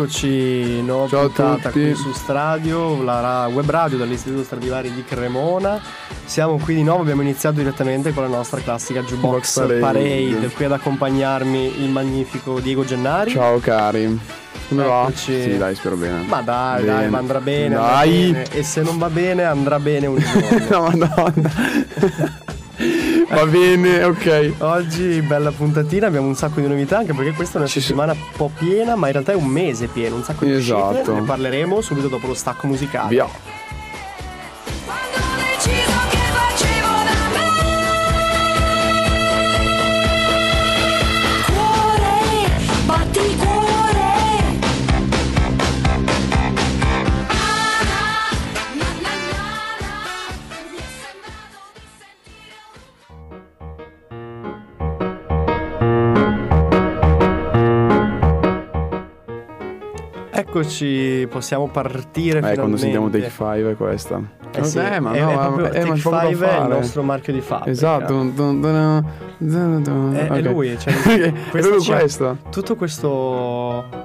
[0.00, 5.78] Eccoci, nuova Ciao puntata qui su Stradio, la web radio dell'Istituto Stradivari di Cremona.
[6.24, 9.78] Siamo qui di nuovo, abbiamo iniziato direttamente con la nostra classica Box jukebox Parade.
[9.80, 10.48] parade.
[10.54, 13.32] Qui ad accompagnarmi il magnifico Diego Gennari.
[13.32, 14.18] Ciao cari.
[14.70, 15.10] Come va?
[15.12, 16.22] Sì, dai, spero bene.
[16.26, 16.96] Ma dai, Bene.
[17.00, 18.44] dai, ma andrà bene, andrà bene.
[18.52, 20.48] E se non va bene, andrà bene un giorno.
[20.80, 21.50] No, madonna.
[23.32, 24.54] Va bene, ok.
[24.58, 28.12] Oggi bella puntatina, abbiamo un sacco di novità anche perché questa è una Ci settimana
[28.12, 30.90] un po' piena, ma in realtà è un mese pieno, un sacco di Esatto.
[30.90, 33.08] uscite, ne parleremo subito dopo lo stacco musicale.
[33.08, 33.26] Via.
[60.52, 64.20] Eccoci, possiamo partire Eh, quando sentiamo Take 5 è questa.
[64.52, 66.50] Eh sì, Vabbè, ma è, no, è proprio, eh, Take ma c'è poco da Five
[66.50, 67.70] è il nostro marchio di fabbrica.
[67.70, 68.12] Esatto.
[68.12, 68.32] Dun.
[70.12, 70.92] È, è lui, cioè,
[71.22, 72.36] È proprio questo.
[72.50, 73.99] tutto questo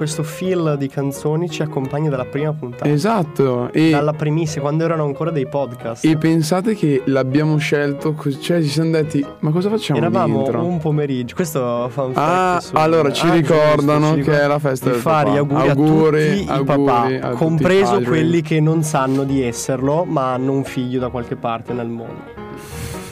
[0.00, 2.88] questo feel di canzoni ci accompagna dalla prima puntata.
[2.88, 3.70] Esatto.
[3.70, 6.06] E, Dalla primissima, quando erano ancora dei podcast.
[6.06, 10.64] e pensate che l'abbiamo scelto, cioè ci siamo detti, ma cosa facciamo Eravamo dentro?
[10.64, 11.34] un pomeriggio.
[11.34, 14.86] Questo fa un Ah, su- allora ci Ah, ricordano giusto, ci che è la festa
[14.86, 15.38] di del fare papà.
[15.38, 18.04] auguri, Auguri, a tutti i auguri papà, i compreso padri.
[18.06, 22.22] quelli che non sanno di esserlo, ma hanno un figlio da qualche parte nel mondo.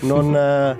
[0.00, 0.77] Non eh,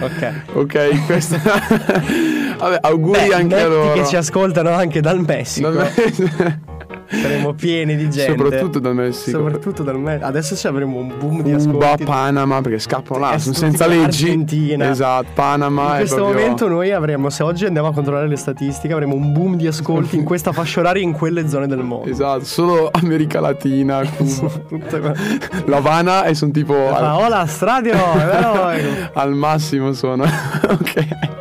[0.00, 0.32] Ok.
[0.54, 1.36] Ok, questo.
[2.58, 3.92] Vabbè, auguri Beh, anche a loro.
[3.92, 5.70] che ci ascoltano anche dal Messico.
[5.70, 6.66] Dal Me-
[7.10, 8.36] Saremo pieni di gente.
[8.36, 9.38] Soprattutto dal Messico.
[9.38, 10.26] Soprattutto dal Messico.
[10.26, 12.04] Adesso ci avremo un boom di Cuba, ascolti.
[12.04, 14.24] Panama, perché scappano là, Eh, sono senza leggi.
[14.24, 14.90] Argentina.
[14.90, 16.38] Esatto, Panama In questo proprio...
[16.40, 20.16] momento noi avremo, se oggi andiamo a controllare le statistiche, avremo un boom di ascolti
[20.16, 22.10] in questa fascia oraria in quelle zone del mondo.
[22.10, 25.14] Esatto, solo America Latina, Cuba.
[25.64, 27.92] L'Havana e sono tipo Fa, al, Hola, stradio!
[27.94, 28.70] è vero?"
[29.14, 30.24] al massimo sono.
[30.24, 31.37] ok.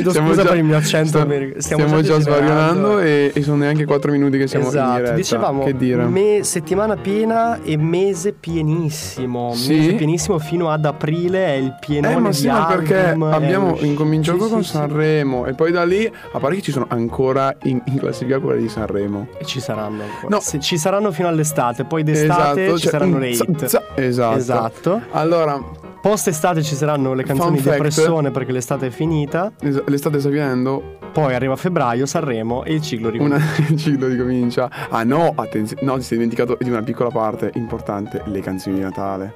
[0.00, 1.60] Chiedo Stiamo scusa già- per il mio accento sta- americano.
[1.60, 4.92] Stiamo, Stiamo già già svarionando e, e sono neanche 4 minuti che siamo in esatto,
[4.96, 5.14] diretta.
[5.14, 6.04] dicevamo Che dire?
[6.06, 9.52] me- settimana piena e mese pienissimo.
[9.54, 9.74] Sì?
[9.76, 13.16] Mese pienissimo fino ad aprile è il pienone Eh ma sì, di ma perché è
[13.18, 14.76] abbiamo incominciato Sì, con sì, sì.
[14.76, 18.60] Sanremo e poi da lì, a parte che ci sono ancora in, in classifica quelle
[18.60, 19.28] di Sanremo.
[19.38, 20.28] E ci saranno ancora.
[20.28, 20.40] No.
[20.40, 23.62] Se- ci saranno fino all'estate, poi d'estate ci cioè, saranno mm, le hit.
[23.96, 24.36] esatto.
[24.36, 25.00] Esatto.
[25.10, 25.60] Allora,
[26.00, 27.76] Post estate ci saranno le canzoni Fun di fact.
[27.76, 29.52] depressione perché l'estate è finita.
[29.60, 33.36] es- l'estate sta finendo, Poi arriva febbraio, Sanremo e il ciclo ricomincia.
[33.58, 34.70] una, il ciclo ricomincia.
[34.88, 38.80] Ah no, attenzione, no, ti sei dimenticato di una piccola parte importante, le canzoni di
[38.80, 39.34] Natale.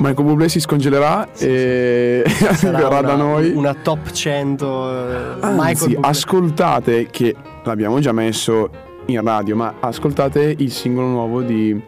[0.00, 2.22] Michael Bublé si scongelerà e
[2.54, 3.50] Sarà verrà una, da noi.
[3.50, 7.34] una top 100 eh, Anzi, ascoltate che
[7.64, 8.70] l'abbiamo già messo
[9.06, 11.78] in radio, ma ascoltate il singolo nuovo di,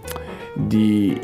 [0.55, 1.19] di,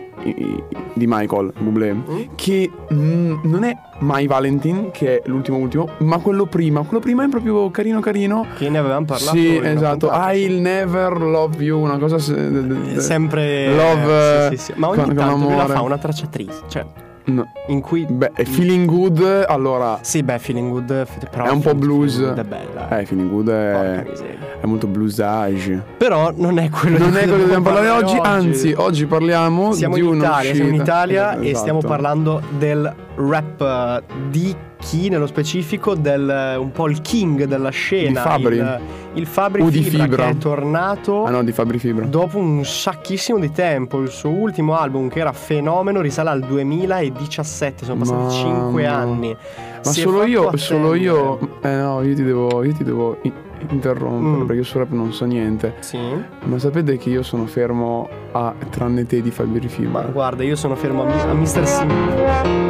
[0.94, 2.20] di Michael Bublé, Mm?
[2.34, 6.82] che mm, non è My Valentine, che è l'ultimo ultimo, ma quello prima.
[6.82, 8.46] Quello prima è proprio carino carino.
[8.56, 10.10] Che ne avevamo parlato sì, in una esatto.
[10.12, 12.18] I'll never love you, una cosa...
[12.18, 14.72] se- Sempre Love, sì, sì, sì.
[14.76, 16.84] Ma ogni con- con tanto lui la fa una tracciatrice, cioè
[17.26, 17.48] no.
[17.68, 19.98] in cui Beh, è Feeling Good, allora...
[20.02, 22.14] Sì, beh, Feeling Good però È un po' blues.
[22.14, 22.98] Feeling Good è bella.
[22.98, 24.04] Eh, Feeling Good è,
[24.60, 25.82] è molto bluesage.
[25.96, 29.94] Però non è quello Non di è cui dobbiamo parlare oggi, anzi, oggi parliamo siamo
[29.94, 31.58] di in Italia, siamo in Italia e Esatto.
[31.58, 37.44] stiamo parlando del rap eh, di chi nello specifico del eh, un po' il king
[37.44, 38.56] della scena, Di Fabri.
[38.56, 38.80] il,
[39.14, 40.24] il Fabri O Fibra, Fibra.
[40.24, 42.04] che è tornato Ah no, di Fabri Fibra.
[42.04, 44.00] dopo un sacchissimo di tempo.
[44.00, 48.30] Il suo ultimo album che era fenomeno risale al 2017, sono passati Mamma.
[48.64, 49.36] 5 anni.
[49.84, 50.98] Ma Si solo io, solo attendere.
[51.04, 51.38] io.
[51.62, 53.32] Eh no, io ti devo, io ti devo in-
[53.70, 54.46] interrompere Mm.
[54.46, 55.74] perché io su rap non so niente.
[55.80, 55.98] Sì.
[56.44, 60.02] Ma sapete che io sono fermo a tranne te di Fabri Ma Fibra?
[60.12, 61.66] guarda, io sono fermo a, Mi- a Mr.
[61.66, 62.65] Sim.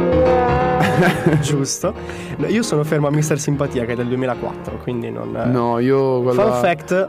[1.41, 1.93] Giusto.
[2.37, 3.37] No, io sono fermo a Mr.
[3.39, 5.31] Simpatia che è del 2004, quindi non...
[5.31, 6.41] No, io quella.
[6.43, 7.07] Fun fact,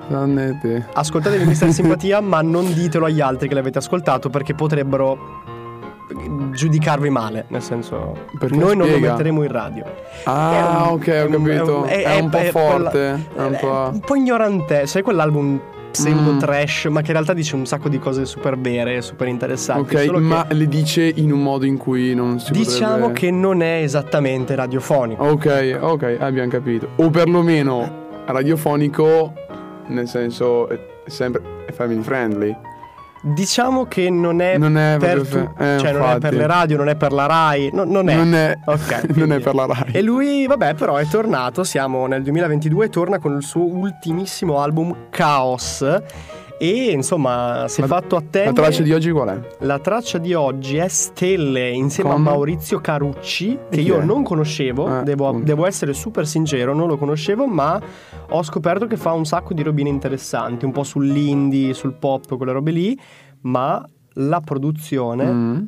[0.92, 1.70] ascoltatevi Mr.
[1.72, 5.46] Simpatia ma non ditelo agli altri che l'avete ascoltato perché potrebbero
[6.52, 9.10] giudicarvi male, nel senso Perché noi non lo spiega.
[9.12, 9.84] metteremo in radio.
[10.24, 11.84] Ah, È un- ok, è ho capito.
[11.84, 13.08] è È, un- un po' è- è forte.
[13.34, 13.90] È un è po'.
[13.92, 16.38] un po' ignorante, sai quell'album pseudo Mm.
[16.38, 19.94] trash, ma che in realtà dice un sacco di cose super vere, super interessanti.
[19.96, 23.12] Ok, ma le dice in un modo in cui non si diciamo potrebbe...
[23.18, 25.22] che non è esattamente radiofonico.
[25.24, 26.88] Ok, ok, abbiamo capito.
[26.96, 29.32] O perlomeno radiofonico,
[29.88, 32.56] nel senso è sempre è family friendly.
[33.34, 36.76] Diciamo che non è, Non è per, tu- eh, cioè non è per le radio,
[36.76, 38.14] non è per la Rai, no- non è.
[38.16, 39.92] Non è, Ok, non è per la Rai.
[39.92, 44.94] E lui, vabbè, però è tornato, siamo nel 2022, torna con il suo ultimissimo album
[45.10, 45.84] Chaos.
[46.60, 48.46] E insomma, si è La- fatto attendere.
[48.46, 49.40] La traccia di oggi qual è?
[49.60, 52.18] La traccia di oggi è Stelle insieme Con?
[52.18, 54.04] a Maurizio Carucci, che io è?
[54.04, 57.80] non conoscevo, Eh, devo, devo essere super sincero, non lo conoscevo, ma
[58.30, 62.52] ho scoperto che fa un sacco di robine interessanti, un po' sull'indie, sul pop, quelle
[62.52, 62.98] robe lì,
[63.42, 63.84] ma
[64.14, 65.62] la produzione Mm.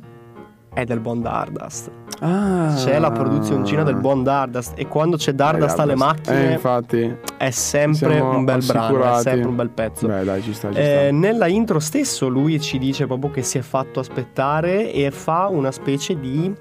[0.74, 1.90] è del buon Dardust.
[2.22, 2.74] Ah.
[2.76, 7.16] C'è la produzioncina del buon Dardust e quando c'è Dardust alle Eh, macchine infatti.
[7.38, 9.22] è sempre un bel brano, è assicurati.
[9.22, 10.06] sempre un bel pezzo.
[10.06, 11.16] Beh, dai, ci sta, ci Eh, sta.
[11.16, 15.70] nella intro stesso lui ci dice proprio che si è fatto aspettare e fa una
[15.72, 16.52] specie di...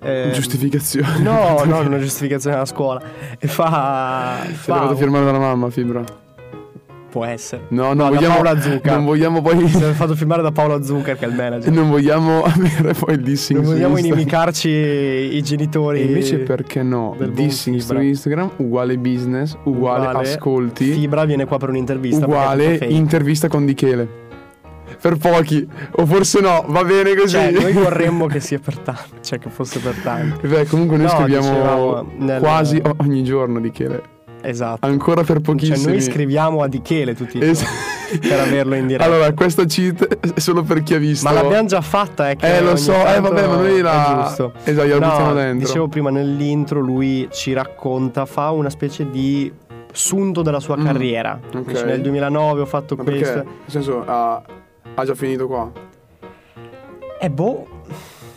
[0.00, 1.18] eh, Giustificazione.
[1.20, 3.00] No, no, non è giustificazione alla scuola.
[3.38, 4.36] E fa...
[4.46, 6.02] Ti fa l'ho fatto firmare dalla mamma, Fibra.
[7.14, 7.66] Può essere.
[7.68, 8.34] No, No, vogliamo.
[8.34, 8.96] Paola Zucca.
[8.96, 9.68] Non vogliamo poi.
[9.68, 11.70] Si è fatto firmare da Paolo Zucker che è il manager.
[11.72, 13.60] non vogliamo avere poi il dissing.
[13.60, 16.00] Non vogliamo inimicarci i genitori.
[16.00, 17.16] E invece perché no?
[17.16, 17.96] Dissing su.
[17.96, 22.24] Instagram uguale business, uguale, ascolti, Fibra viene qua per un'intervista.
[22.24, 24.22] uguale intervista con Dichele.
[25.00, 27.34] Per pochi, o forse no, va bene così.
[27.36, 30.48] Cioè, noi vorremmo che sia per tanti, cioè che fosse per tanti.
[30.48, 34.02] Beh, comunque noi No, scriviamo dicevamo nel- quasi ogni giorno Dichele.
[34.44, 34.86] Esatto.
[34.86, 35.92] Ancora per Cioè, pochissimi.
[35.92, 39.04] noi scriviamo a Dichele tutti i Es- giorni per averlo in diretta.
[39.10, 41.26] Allora, questa cheat è solo per chi ha visto.
[41.28, 44.52] Ma l'abbiamo già fatta, è che Eh, lo so, eh, vabbè, ma noi la- giusto.
[44.64, 45.66] Esatto, gliela No, buttiamo dentro.
[45.66, 49.50] Dicevo prima nell'intro, lui ci racconta, fa una specie di
[49.92, 51.38] sunto della sua Mm, carriera.
[51.54, 51.62] ok.
[51.64, 53.20] Dice, nel 2009 ho fatto Ma questo.
[53.32, 53.44] perché?
[53.44, 54.42] Nel senso, ha,
[54.94, 55.70] ha già finito qua.
[57.20, 57.66] E boh,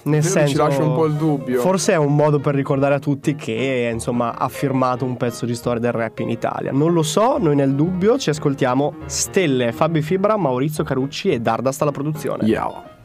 [0.08, 1.60] nel Io senso ci lascio un po' il dubbio.
[1.62, 5.54] Forse è un modo per ricordare a tutti che insomma ha firmato un pezzo di
[5.54, 6.72] storia del rap in Italia.
[6.72, 11.82] Non lo so, noi nel dubbio ci ascoltiamo Stelle, Fabio Fibra, Maurizio Carucci e Dardast
[11.82, 12.46] alla produzione.
[12.46, 12.96] Yeah.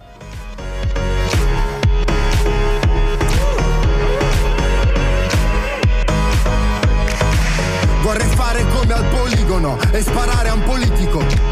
[8.02, 11.51] Vorrei fare come al poligono e sparare a un politico.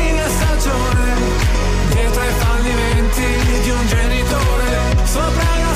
[3.21, 5.70] fallimenti di un genitore, sopra una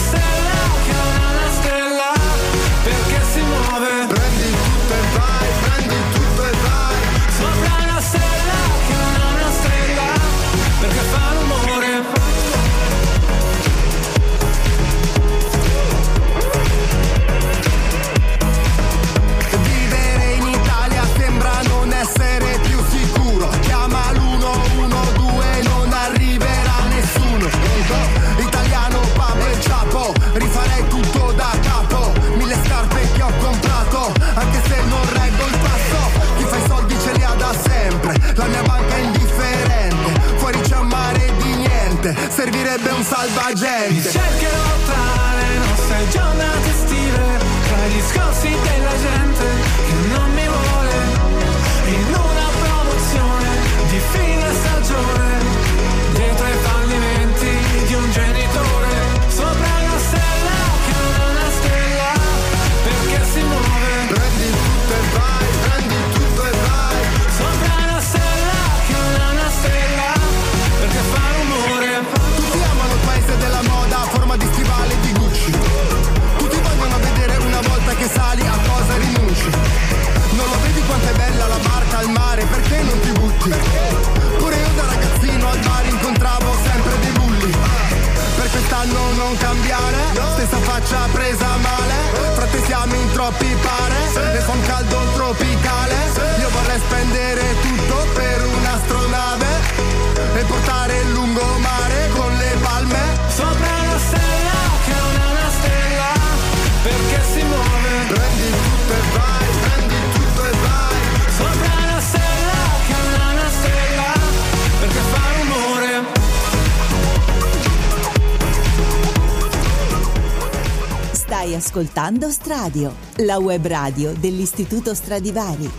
[121.75, 125.69] ascoltando Stradio, la web radio dell'Istituto Stradivari.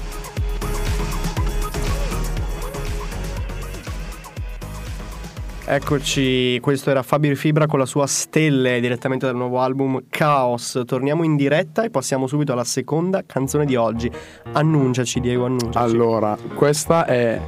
[5.65, 10.83] Eccoci, questo era Fabio Fibra con la sua Stelle direttamente dal nuovo album Chaos.
[10.85, 14.13] Torniamo in diretta e passiamo subito alla seconda canzone di oggi.
[14.53, 15.79] Annunciaci, Diego, annunciaci.
[15.79, 17.41] Allora, questa è.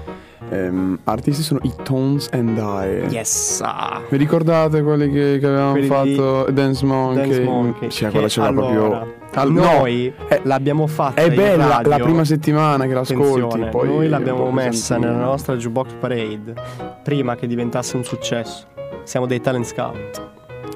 [0.51, 3.07] Ehm, artisti sono i Tones and I.
[3.13, 3.61] Yes!
[3.65, 4.01] ah.
[4.09, 7.23] Vi ricordate quelli che, che avevamo Quelli fatto Dance Monkey?
[7.29, 8.11] Dance Monkey.
[8.11, 9.17] Quella c'era allora, proprio.
[9.35, 11.91] Al- no, noi è- l'abbiamo fatta È bella radio.
[11.91, 13.67] la prima settimana che l'ascolti.
[13.71, 16.55] Poi noi l'abbiamo messa nella nostra jukebox parade
[17.03, 18.67] prima che diventasse un successo.
[19.05, 20.31] Siamo dei talent scout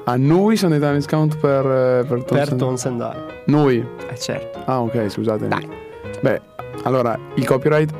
[0.05, 3.51] A noi sono dei talent scout per, eh, per Tones per and- Tones and I.
[3.51, 3.85] Noi.
[4.09, 4.59] Eh certo.
[4.65, 5.47] Ah, ok, scusate.
[5.47, 5.67] Dai.
[6.21, 6.41] Beh,
[6.83, 7.91] allora, il copyright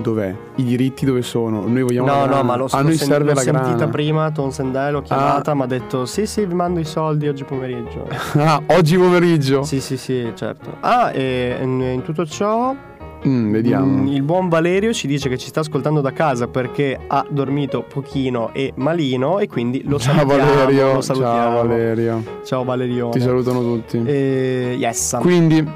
[0.00, 0.34] dov'è?
[0.56, 1.66] I diritti dove sono?
[1.66, 3.84] Noi vogliamo No, no, ma l'ho, A l'ho noi sen- serve l'ho la sentita grana.
[3.84, 3.88] Ah.
[3.88, 7.44] prima, Tom Sendai l'ho chiamata, mi ha detto sì sì vi mando i soldi oggi
[7.44, 8.06] pomeriggio.
[8.38, 9.62] Ah, oggi pomeriggio.
[9.62, 10.76] sì sì sì certo.
[10.80, 12.74] Ah e in, in tutto ciò
[13.26, 13.84] Mm, vediamo.
[14.02, 17.82] mm, il buon Valerio ci dice che ci sta ascoltando da casa perché ha dormito
[17.82, 20.54] pochino e malino e quindi lo Ciao salutiamo.
[20.54, 20.92] Valerio.
[20.94, 21.34] Lo salutiamo.
[21.36, 22.22] Ciao Valerio.
[22.44, 23.10] Ciao Valerione.
[23.12, 24.00] Ti salutano tutti.
[24.04, 25.68] E yes, Quindi,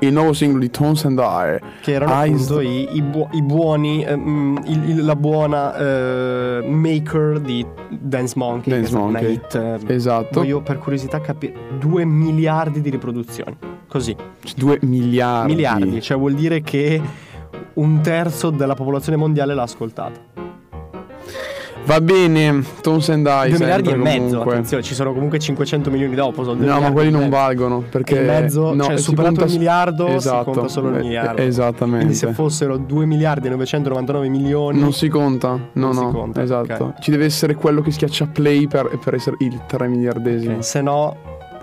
[0.00, 1.58] il nuovo singolo di Tones and I.
[1.82, 6.62] che erano Eyes- appunto i, i buo- i buoni, ehm, il- il- la buona eh,
[6.66, 8.72] maker di Dance Monkey.
[8.72, 9.24] Dance Monkey.
[9.24, 9.54] Una hit.
[9.54, 10.40] eh, Esatto.
[10.40, 13.56] Voglio per curiosità capire 2 miliardi di riproduzioni.
[13.88, 14.14] Così,
[14.56, 15.52] Due miliardi.
[15.54, 17.00] miliardi, cioè vuol dire che
[17.74, 20.39] un terzo della popolazione mondiale l'ha ascoltata.
[21.90, 23.48] Va bene, Tones and I.
[23.48, 26.44] 2 miliardi e mezzo, attenzione, ci sono comunque 500 milioni dopo.
[26.44, 30.38] sono No, ma quelli non valgono perché E mezzo, no, cioè superato il miliardo esatto,
[30.38, 31.42] si conta solo il eh, miliardo.
[31.42, 31.96] Esattamente.
[31.96, 36.84] Quindi se fossero 2 miliardi e 999 milioni Non si conta, no, no, conta, esatto.
[36.84, 37.00] ok.
[37.00, 40.54] Ci deve essere quello che schiaccia play per, per essere il 3 miliardesimo.
[40.58, 41.16] ok, se no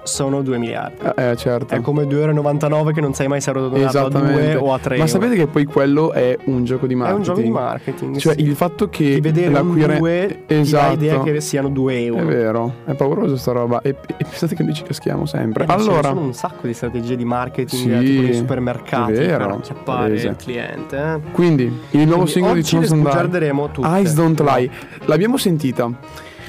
[0.08, 1.06] sono 2 miliardi.
[1.16, 1.74] Eh, eh, certo.
[1.76, 4.98] È come 2,99€ che non sai mai se ero donato a 2 o a 3
[4.98, 7.18] Ma sapete che poi quello è un gioco di È marketing?
[7.20, 8.18] un gioco di marketing.
[8.18, 8.42] Cioè sì.
[8.42, 10.98] il fatto che di vedere un l'acquire- 2 esatto.
[10.98, 12.26] ti dà idea che siano 2 È euro.
[12.26, 13.82] vero, è pauroso sta roba.
[13.82, 15.66] E, e pensate che noi ci caschiamo sempre.
[15.66, 19.46] Eh, allora, sono un sacco di strategie di marketing Sì, eh, tipo supermercati è vero,
[19.46, 20.98] per acchiappare il cliente.
[20.98, 21.32] eh.
[21.32, 23.88] quindi il nuovo Quindi singolo di oggi le Tones and I, sbugiarderemo tutte.
[23.88, 24.40] Eyes Don't.
[24.42, 24.70] Lie.
[25.06, 25.90] L'abbiamo sentita.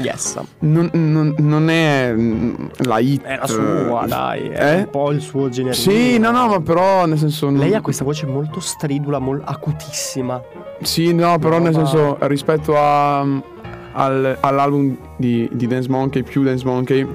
[0.00, 0.38] Yes.
[0.60, 3.22] Non, non- non è mm, la hit.
[3.22, 4.48] È la sua, dai.
[4.48, 4.76] È Eh?
[4.78, 5.74] un po' il suo genere.
[5.74, 7.50] Sì, no, no, ma però nel senso.
[7.50, 10.40] Lei ha questa voce molto stridula, molto acutissima.
[10.82, 16.22] Sì, no, però No, nel ma- senso rispetto a, al- all'album di, di Dance Monkey,
[16.22, 17.06] più Dance Monkey,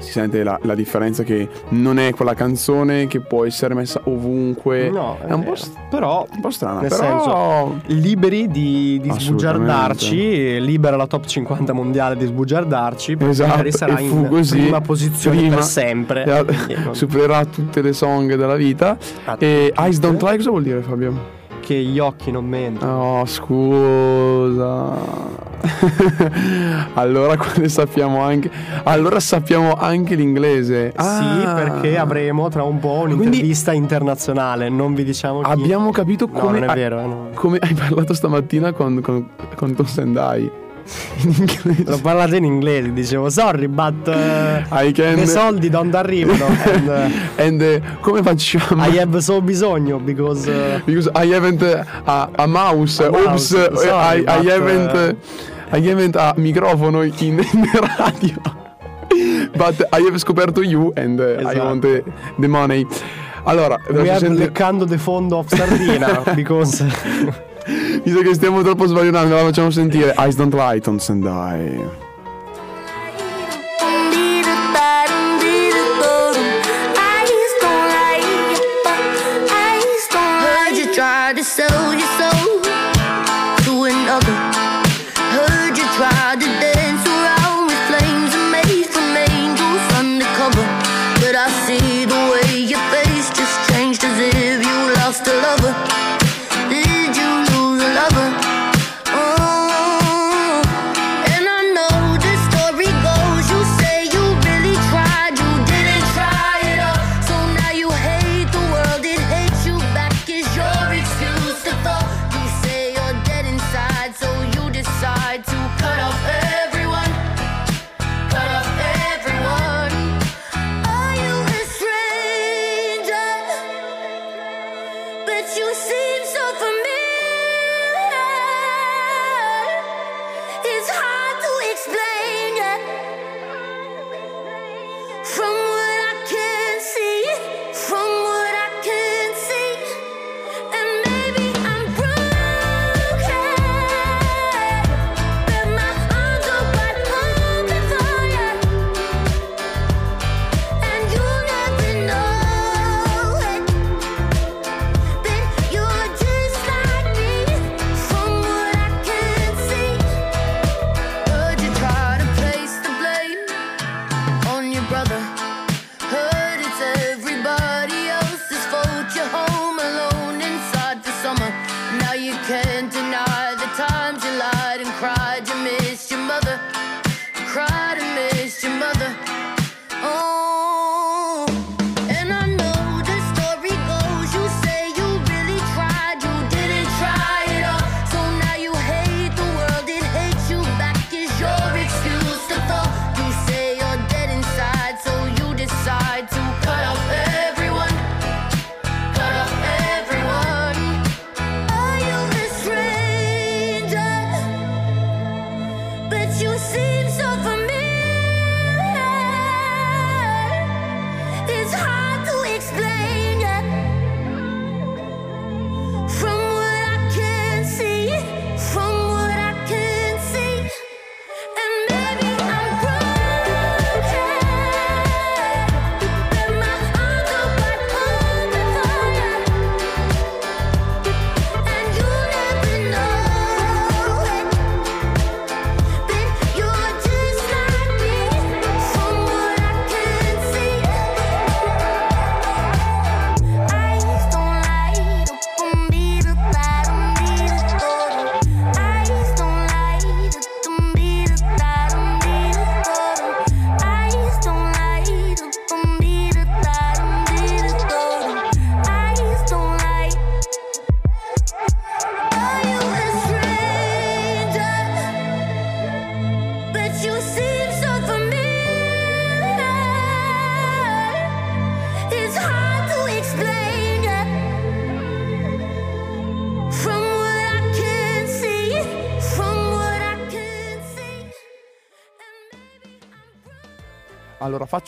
[0.00, 4.90] si sente la, la differenza che non è quella canzone che può essere messa ovunque.
[4.90, 5.56] No, è un po', vero.
[5.56, 7.74] st- Però un po' strana, Nel però...
[7.86, 13.98] liberi di, di sbugiardarci, libera la top 50 mondiale di sbugiardarci, perché Esatto, magari sarà
[14.00, 16.24] in così, prima posizione prima- per sempre.
[16.24, 18.96] eh, E non- supererà tutte le song della vita.
[19.24, 19.72] a E.
[19.76, 21.36] Eyes Don't Lie cosa vuol dire Fabio?
[21.68, 23.20] Che gli occhi non mentono.
[23.20, 24.96] Oh, scusa.
[26.94, 28.50] allora sappiamo anche
[28.84, 30.92] allora sappiamo anche l'inglese.
[30.96, 31.52] Sì, Ah.
[31.54, 35.50] perché avremo tra un po' Quindi- un'intervista internazionale, non vi diciamo chi.
[35.50, 37.28] Abbiamo capito No, come non è hai- vero, eh, no.
[37.34, 40.50] come hai parlato stamattina con con, con Tom Sendai
[41.22, 41.84] in inglese.
[41.84, 46.88] L'ho parlato in inglese, dicevo sorry, but uh, I can i soldi non arrivano and
[46.88, 48.82] uh, and eh, come facciamo?
[48.82, 53.00] I have so bisogno because uh, Because I haven't uh, a, a mouse.
[53.02, 55.14] A Oops, mouse, uh, sorry, I, I but, haven't uh,
[55.72, 57.68] uh, I haven't a microfono in, in
[57.98, 58.40] radio.
[59.56, 61.64] But I have scoperto you and uh, I Esatto.
[61.64, 62.04] want the,
[62.38, 62.86] the money.
[63.44, 66.84] Allora, we have senti- leccando the fondo of sardina because
[68.02, 70.14] visto che stiamo troppo sbagliando, la facciamo sentire.
[70.16, 72.06] Eyes don't lie, Tom Sendai.
[81.28, 81.77] Heard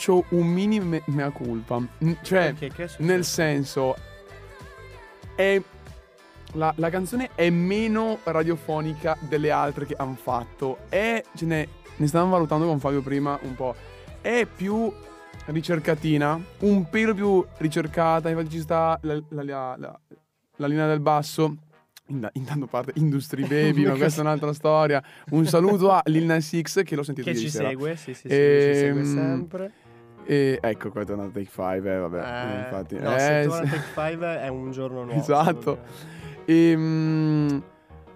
[0.01, 1.77] faccio un mini me- mea culpa.
[1.79, 2.95] Mm, Cioè, successo?
[2.99, 3.95] nel senso,
[5.35, 5.61] è.
[6.55, 10.79] La, la canzone è meno radiofonica delle altre che hanno fatto.
[10.89, 11.23] È.
[11.35, 13.73] Ce ne, ne stavamo valutando con Fabio prima un po'.
[14.19, 14.91] È più
[15.45, 18.29] ricercatina, un pelo più ricercata.
[18.29, 21.55] Infatti ci sta la, la- la- linea del basso.
[22.07, 25.01] In- Intanto parte Industry Baby, ma questa è un'altra storia.
[25.29, 27.69] Un saluto a Lil Nas X che l'ho sentito Che ieri ci sera.
[27.69, 29.71] segue, sì, sì, sì, ci segue Ehm, sempre.
[30.31, 32.97] E ecco qua è tornato Take 5, eh, vabbè, Eh, infatti.
[32.97, 33.69] no, eh, se torna.
[33.69, 35.19] Take 5 è un giorno nuovo.
[35.19, 35.79] Esatto.
[36.45, 37.57] E, mm,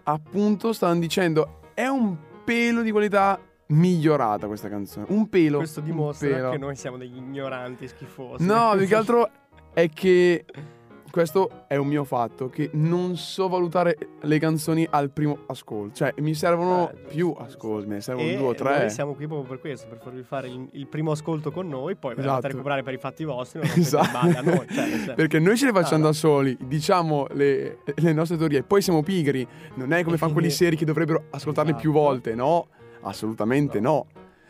[0.04, 5.08] appunto stavano dicendo, è un pelo di qualità migliorata questa canzone.
[5.10, 5.58] Un pelo.
[5.58, 6.50] Questo dimostra pelo.
[6.52, 8.46] che noi siamo degli ignoranti schifosi.
[8.46, 9.30] No, più che altro
[9.74, 10.46] è che
[11.16, 15.96] questo è un mio fatto, che non so valutare le canzoni al primo ascolto.
[15.96, 18.80] Cioè, mi servono Eh, più ascolti, ne servono E due o tre.
[18.80, 21.96] noi siamo qui proprio per questo, per farvi fare il, il primo ascolto con noi,
[21.96, 22.28] poi Esatto.
[22.34, 24.06] fate recuperare per i fatti vostri, non Esatto.
[24.06, 24.68] le balle a noi.
[25.06, 26.04] Cioè, Perché noi ce le facciamo Ah, no.
[26.08, 29.48] da soli, diciamo le, le nostre teorie, poi siamo pigri.
[29.76, 32.06] Non è come fanno quelli seri che dovrebbero ascoltarle più Esatto.
[32.06, 32.68] volte, no?
[33.04, 34.08] Assolutamente no.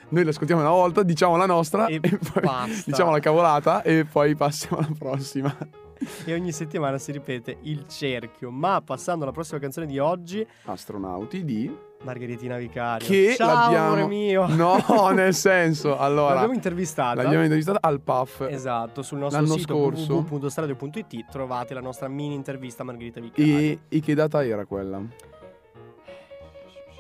[0.10, 2.84] Noi le ascoltiamo una volta, diciamo la nostra E e, poi basta.
[2.88, 5.56] diciamo la cavolata e poi passiamo alla prossima.
[6.26, 8.50] E ogni settimana si ripete il cerchio.
[8.52, 11.72] Ma passando alla prossima canzone di oggi, Astronauti di
[12.04, 13.08] Margheritina Vicario.
[13.08, 14.46] che Ciao, l'abbiamo amore mio.
[14.56, 17.22] No, nel senso, allora L'abbiamo intervistata.
[17.22, 18.48] l'abbiamo intervistata al PAF.
[18.50, 20.26] Esatto, sul nostro L'anno sito scorso.
[20.30, 23.58] www.stradio.it trovate la nostra mini intervista a Margherita Vicario.
[23.58, 25.02] E, e che data era quella?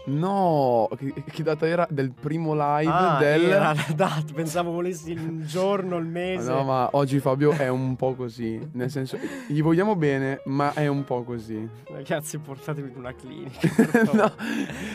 [0.07, 5.11] No, che, che data era del primo live ah, del era la data, pensavo volessi
[5.11, 6.51] il giorno, il mese.
[6.51, 8.59] No, ma oggi Fabio è un po' così.
[8.73, 11.67] Nel senso, gli vogliamo bene, ma è un po' così.
[11.85, 13.59] Ragazzi, portatemi in una clinica.
[14.13, 14.31] no,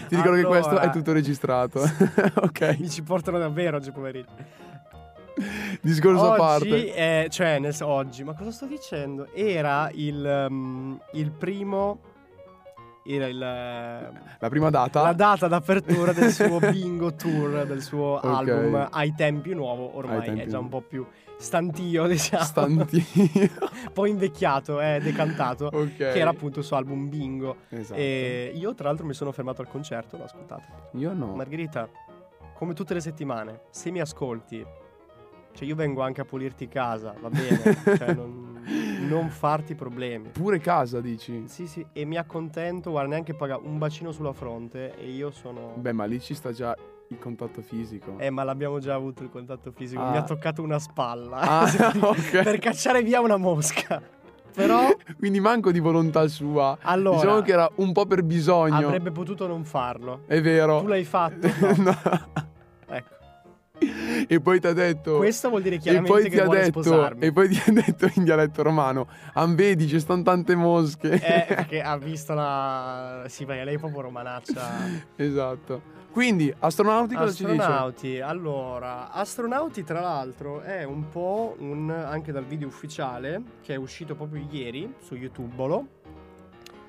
[0.09, 1.81] ti ricordo che questo Allora, è tutto registrato.
[2.43, 4.31] ok, Mi ci portano davvero oggi pomeriggio.
[5.81, 6.95] discorso a oggi, parte.
[6.95, 9.27] è- cioè, nel oggi, ma cosa sto dicendo?
[9.35, 12.10] Era il, um, il primo.
[13.03, 13.39] Era il.
[13.39, 15.03] La prima data.
[15.03, 18.25] La data d'apertura del suo bingo tour, del suo Ok.
[18.25, 21.07] album ai tempi nuovo, ormai Ai tempi è già un po' più
[21.39, 22.45] stantio, diciamo.
[22.45, 23.05] Stantino.
[23.33, 25.67] un po' invecchiato, è decantato.
[25.73, 25.97] ok.
[25.97, 27.57] Che era appunto il suo album bingo.
[27.71, 27.99] Esatto.
[27.99, 30.63] E io, tra l'altro, mi sono fermato al concerto, l'ho ascoltato.
[30.93, 31.35] Io no.
[31.35, 31.89] Margherita,
[32.55, 34.63] come tutte le settimane, se mi ascolti,
[35.53, 38.50] cioè io vengo anche a pulirti casa, va bene, cioè non,
[39.11, 40.29] non farti problemi.
[40.31, 41.45] Pure casa, dici?
[41.47, 45.73] Sì, sì, e mi accontento, guarda, neanche paga un bacino sulla fronte e io sono...
[45.77, 46.75] Beh, ma lì ci sta già
[47.09, 48.15] il contatto fisico.
[48.19, 50.11] Eh, ma l'abbiamo già avuto il contatto fisico, Ah.
[50.11, 51.65] mi ha toccato una spalla Ah,
[52.01, 52.43] ok.
[52.43, 54.01] per cacciare via una mosca.
[54.53, 56.77] Però, Quindi manco di volontà sua.
[56.83, 58.87] allora, Diciamo che era un po' per bisogno.
[58.87, 60.23] avrebbe potuto non farlo.
[60.27, 60.81] È vero.
[60.81, 61.49] Tu l'hai fatto?
[61.61, 61.75] No.
[61.85, 62.49] No.
[64.29, 65.17] E poi ti ha detto.
[65.17, 66.83] questo vuol dire e chiaramente poi ti ha detto.
[66.83, 67.25] sposarmi.
[67.25, 69.09] E poi ti ha detto in dialetto romano.
[69.49, 71.13] Vedi, ci stanno tante mosche.
[71.13, 73.25] Eh, perché ha visto la...
[73.29, 74.69] Sì, perché lei è proprio romanaccia.
[75.17, 75.99] esatto.
[76.13, 77.61] Quindi, astronauti cosa ci dice?
[77.61, 83.77] Astronauti, allora, Astronauti tra l'altro è un po' un, anche dal video ufficiale che è
[83.77, 85.85] uscito proprio ieri su YouTube.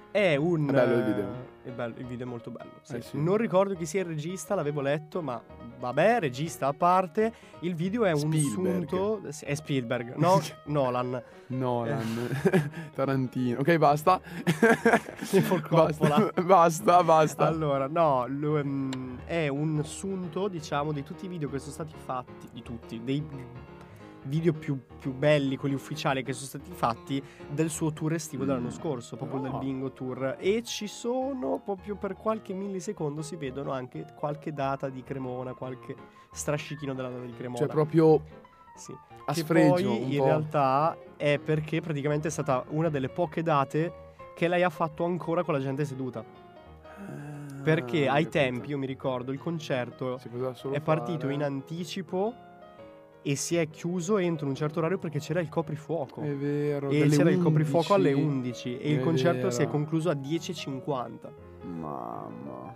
[0.09, 0.67] È un...
[0.67, 1.50] È bello il video.
[1.63, 2.71] Eh, È bello, il video è molto bello.
[2.81, 2.95] sì.
[2.95, 3.17] Eh sì.
[3.21, 5.41] Non ricordo chi sia il regista, l'avevo letto, ma
[5.79, 7.33] vabbè, regista a parte.
[7.61, 8.87] Il video è un Spielberg.
[8.89, 9.21] sunto...
[9.45, 10.41] È Spielberg, no?
[10.65, 11.21] Nolan.
[11.47, 12.29] Nolan.
[12.95, 13.59] Tarantino.
[13.59, 14.19] Ok, basta.
[15.69, 16.31] Basta.
[16.43, 17.45] Basta, basta.
[17.47, 21.93] Allora, no, lo- ehm, è un sunto, diciamo, di tutti i video che sono stati
[21.95, 23.21] fatti, di tutti, dei
[24.23, 28.69] video più, più belli, quelli ufficiali che sono stati fatti del suo tour estivo dell'anno
[28.69, 29.57] scorso, proprio del Ah.
[29.57, 30.35] bingo tour.
[30.39, 35.95] E ci sono, proprio per qualche millisecondo, si vedono anche qualche data di Cremona, qualche
[36.31, 37.57] strascichino della data di Cremona.
[37.59, 38.21] Cioè, proprio
[38.75, 38.95] Sì.
[39.25, 39.73] a Che sfregio.
[39.89, 40.25] poi in po'.
[40.25, 43.93] realtà è perché praticamente è stata una delle poche date
[44.35, 46.23] che lei ha fatto ancora con la gente seduta.
[47.63, 50.17] Perché Ah, ho ai tempi, io mi ricordo, il concerto
[50.71, 52.33] è partito fare- in anticipo
[53.23, 56.21] e si è chiuso entro un certo orario perché c'era il coprifuoco.
[56.21, 56.89] È vero.
[56.89, 58.27] e c'era il coprifuoco alle 11.
[58.69, 59.71] 11 e il È concerto si è vero.
[59.77, 61.09] concluso a 10.50.
[61.65, 62.75] Mamma.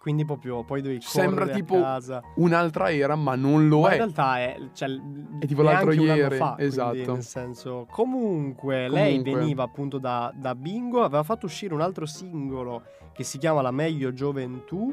[0.00, 1.76] Quindi proprio poi dovevi Sembra tipo.
[2.36, 3.92] Un'altra era, ma non lo Ma è.
[3.92, 4.88] in realtà è, cioè,
[5.38, 7.12] È tipo l'altro ieri, fa, esatto.
[7.12, 9.38] nel senso, comunque, lei Comunque.
[9.40, 13.70] veniva appunto da, da Bingo, aveva fatto uscire un altro singolo che si chiama La
[13.70, 14.92] meglio gioventù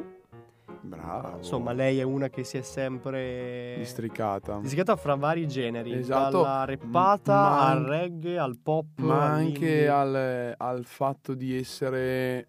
[0.82, 1.38] Bravo.
[1.38, 4.60] Insomma, lei è una che si è sempre Districata.
[4.60, 6.42] districata fra vari generi, Esatto.
[6.42, 12.46] dalla rappata Ma- al reggae, al pop, Ma anche al, al fatto di essere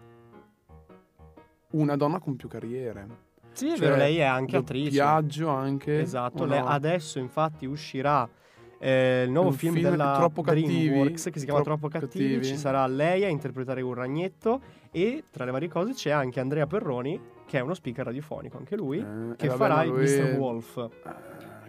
[1.72, 3.28] una donna con più carriere.
[3.52, 4.90] Sì, è Cioè, vero, lei è anche attrice.
[4.90, 6.00] Doppiaggio anche.
[6.00, 6.66] Esatto, no?
[6.66, 8.28] adesso infatti uscirà
[8.78, 12.06] eh, il nuovo Un film, film della Troppo Cattivi, DreamWorks che si chiama Troppo Troppo
[12.06, 12.34] Cattivi.
[12.34, 12.46] Cattivi.
[12.46, 14.60] Ci sarà lei a interpretare un ragnetto
[14.92, 18.76] e tra le varie cose c'è anche Andrea Perroni che è uno speaker radiofonico, anche
[18.76, 20.36] lui, Eh, che eh, vabbè, farà lui- Mr.
[20.38, 20.76] Wolf.
[21.02, 21.16] Ah,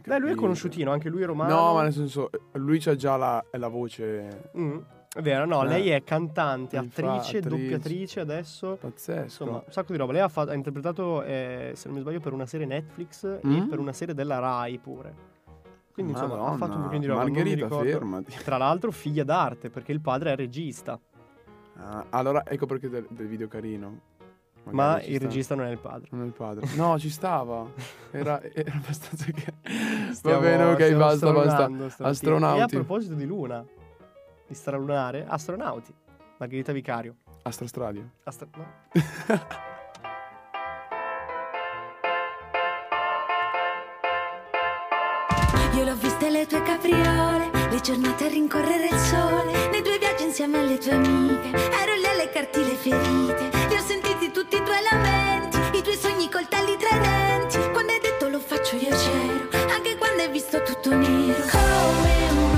[0.05, 1.55] Beh, lui è conosciutino, anche lui è romano.
[1.55, 4.77] No, ma nel senso, eh, lui c'ha già la, la voce Mm,
[5.15, 7.41] è vero, no, Eh, lei è cantante, attrice, attrice.
[7.41, 8.77] doppiatrice adesso.
[8.79, 9.23] pazzesca.
[9.23, 10.11] Insomma, un sacco di roba.
[10.11, 13.39] Lei ha, fa- ha interpretato, eh, se non mi sbaglio, per una serie Netflix e
[13.47, 13.67] Mm?
[13.69, 15.29] per una serie della Rai pure.
[15.93, 17.23] Quindi, insomma, ha fatto un Madonna, pochino di roba.
[17.23, 18.35] Margherita, fermati.
[18.43, 20.99] Tra l'altro, figlia d'arte, perché il padre è regista.
[21.77, 24.09] Ah, allora, ecco perché del, del video carino.
[24.65, 25.25] Ma Magari ci il sta.
[25.25, 26.07] regista non è il padre.
[26.11, 26.67] Non è il padre.
[26.75, 27.65] No, ci stava.
[28.11, 29.53] Era, era abbastanza che...
[30.13, 31.69] Stiamo- Va bene, ok, basta, basta.
[32.07, 32.59] astronauti.
[32.59, 33.65] E a proposito di Luna,
[34.47, 35.93] di stralunare, astronauti.
[36.37, 37.15] Margherita Vicario.
[37.43, 38.09] Astrostradio.
[38.23, 38.65] Astra- no?
[45.75, 50.23] Io l'ho viste le tue capriole, le giornate a rincorrere il sole, nei tuoi viaggi
[50.25, 51.95] insieme alle tue amiche, ero
[52.31, 56.77] lì alle cartine ferite, li ho sentiti tutti i tuoi lamenti, i tuoi sogni coltelli
[56.77, 60.95] tra i denti, quando hai detto lo faccio io c'ero, anche quando hai visto tutto
[60.95, 62.50] nero, come un'onda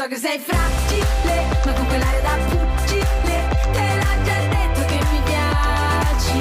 [0.00, 5.20] so che sei fragile, ma con quell'aria da pugile, te l'ho già detto che mi
[5.28, 6.38] piaci.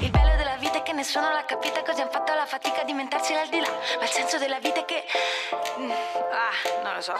[0.00, 2.90] Il bello della vita è che nessuno l'ha capita così hanno fatto la fatica di
[2.90, 5.04] inventarsi l'aldilà, ma il senso della vita è che...
[5.78, 7.14] Mm, ah, non lo so.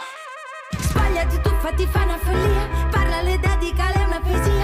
[0.77, 4.62] Sbagliati tu, fatti fa una follia Parlale, dedicale a una poesia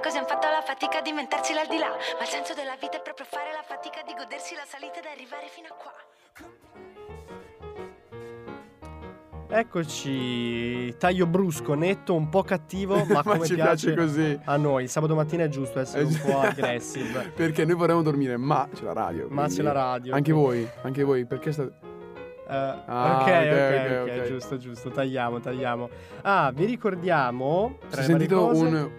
[0.00, 3.26] così hanno fatto la fatica di inventarsi l'aldilà ma il senso della vita è proprio
[3.28, 5.92] fare la fatica di godersi la salita ed arrivare fino a qua
[9.52, 14.38] Eccoci, taglio brusco, netto, un po' cattivo, ma Ma come ci piace così.
[14.44, 14.84] a noi.
[14.84, 17.32] Il sabato mattina è giusto essere un po' aggressive.
[17.34, 19.26] Perché noi vorremmo dormire, ma c'è la radio.
[19.28, 20.14] Ma c'è la radio.
[20.14, 21.72] Anche voi, anche voi, perché state...
[22.48, 25.88] Eh, Ah, ok, ok, ok, ok, giusto, giusto, tagliamo, tagliamo.
[26.22, 28.90] Ah, vi ricordiamo, Si tra è le varie sentito cose, un,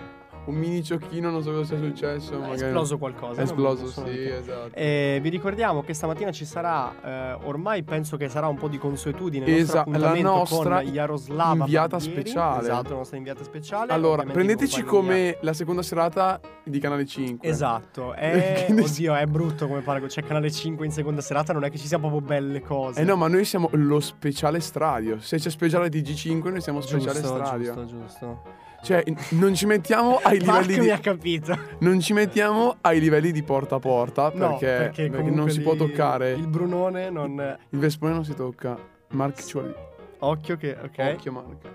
[0.46, 2.42] un mini ciocchino, non so cosa sia successo.
[2.44, 3.42] È esploso qualcosa.
[3.42, 4.76] È esploso, sì, esatto.
[4.76, 8.78] Eh, vi ricordiamo che stamattina ci sarà, eh, ormai penso che sarà un po' di
[8.78, 12.22] consuetudine, il nostro Esa- la nostra Jaroslava inviata Barbieri.
[12.22, 12.62] speciale.
[12.64, 13.94] Esatto, la nostra inviata speciale.
[13.94, 17.48] Allora, prendeteci come la seconda serata di Canale 5.
[17.48, 18.64] Esatto, è...
[18.66, 20.10] Quindi- oddio, è brutto come paragone.
[20.12, 23.00] C'è Canale 5 in seconda serata, non è che ci siano proprio belle cose.
[23.00, 25.20] Eh no, ma noi siamo lo speciale stradio.
[25.20, 27.74] Se c'è speciale di G5, noi siamo speciale giusto, stradio.
[27.74, 28.42] giusto, giusto.
[28.84, 30.92] Cioè, non ci mettiamo ai Marco livelli mi di.
[30.92, 31.58] ha capito.
[31.80, 35.50] Non ci mettiamo ai livelli di porta a porta No, perché, perché, perché comunque non
[35.50, 36.32] si può toccare.
[36.32, 37.58] Il Brunone non...
[37.70, 38.76] Il Vespone non si tocca.
[39.10, 39.76] Mark ci vuole.
[40.20, 40.76] Occhio che...
[40.82, 41.14] Ok.
[41.16, 41.70] Occhio, Mark.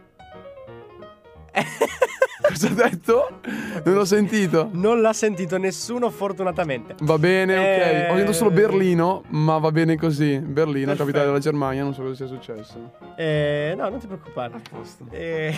[2.48, 3.40] Cosa ha detto?
[3.84, 4.68] Non l'ho sentito.
[4.72, 6.94] Non l'ha sentito nessuno fortunatamente.
[7.00, 7.64] Va bene, ok.
[7.64, 10.38] Eh, Ho sentito solo Berlino, ma va bene così.
[10.38, 10.96] Berlino, Perfetto.
[11.04, 12.92] capitale della Germania, non so cosa sia successo.
[13.16, 14.60] Eh, no, non ti preoccupare.
[15.10, 15.54] Eh,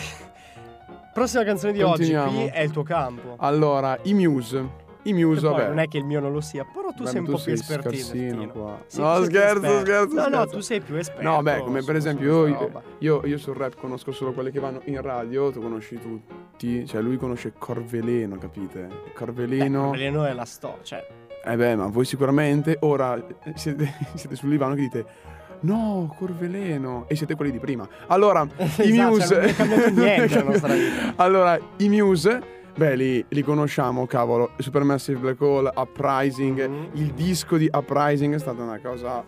[1.12, 2.30] prossima canzone di oggi, Continuiamo.
[2.30, 3.34] qui è il tuo campo.
[3.38, 4.86] Allora, i Muse.
[5.02, 5.68] I Muse, Che poi vabbè.
[5.68, 7.36] non è che il mio non lo sia, però tu Beh, sei un tu po'
[7.38, 8.02] più sei espertino.
[8.04, 8.82] scarsino qua.
[8.86, 9.80] Sì, no, tu sei più scherzo, esperto.
[9.86, 10.48] scherzo, No, no, scherzo.
[10.54, 11.30] tu sei più esperto.
[11.30, 12.82] No, beh, come per su- esempio io, roba.
[12.98, 17.00] io, io sul rap conosco solo quelli che vanno in radio, tu conosci tutti, cioè
[17.00, 18.88] lui conosce Corveleno, capite?
[19.14, 21.06] Corveleno, Beh, Veleno è la storia, cioè...
[21.44, 25.06] eh beh, ma voi sicuramente ora eh, siete, siete sul divano che dite
[25.60, 27.04] No, Corveleno.
[27.08, 27.88] E siete quelli di prima.
[28.06, 29.90] Allora, i Esatto, cioè, Muse non è cambiato
[30.66, 31.12] niente.
[31.16, 34.52] Allora, i Muse Beh, li, li conosciamo, cavolo.
[34.58, 36.68] Supermassive Black Hole, Uprising.
[36.68, 36.88] Mhm.
[36.92, 39.18] Il disco di Uprising è stata una cosa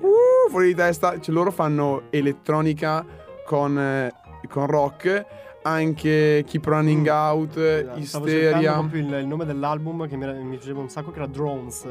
[0.00, 1.20] uh, Fuori di testa.
[1.20, 3.06] Cioè, loro fanno elettronica
[3.46, 4.12] con, eh,
[4.48, 5.24] con rock
[5.62, 7.12] Anche Keep Running Mm.
[7.12, 11.18] Out Esatto, Hysteria proprio il, il nome dell'album che mi, mi piaceva un sacco, che
[11.18, 11.86] era Drones.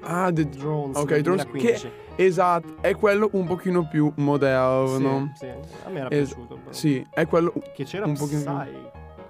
[0.00, 0.96] Ah, The Drones.
[0.96, 1.90] Ok, Drones, 2015.
[2.16, 6.54] Esatto, è quello un pochino più moderno Sì, sì, a me era Es- piaciuto.
[6.56, 6.72] però.
[6.72, 8.50] Sì, è quello Che c'era un pochino più-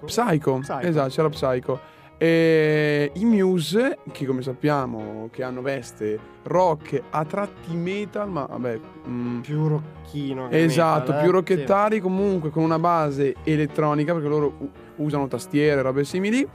[0.05, 0.25] Psy.
[0.27, 0.79] Psycho, Psycho.
[0.79, 1.79] esatto, c'era Psycho.
[2.23, 8.79] E i Muse, che come sappiamo che hanno veste rock a tratti metal, ma vabbè,
[9.09, 10.49] mm, Più rocchino.
[10.49, 11.33] esatto, metal, più eh?
[11.33, 14.53] rocchettari comunque con una base elettronica perché loro
[14.97, 16.47] usano tastiere, robe simili.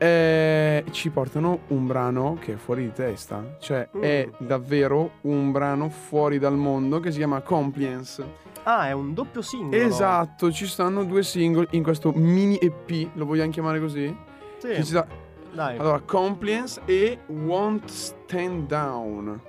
[0.00, 4.02] eh, ci portano un brano che è fuori di testa, cioè Mm.
[4.02, 8.22] è davvero un brano fuori dal mondo che si chiama Compliance.
[8.22, 8.28] Sì.
[8.64, 9.74] Ah, è un doppio singolo.
[9.82, 14.26] Esatto, ci stanno due single in questo mini EP, lo vogliamo chiamare così?
[14.58, 14.68] Sì.
[14.68, 15.06] Che ci sta-
[15.52, 15.78] Dai.
[15.78, 19.40] Allora, Compliance e Won't Stand Down.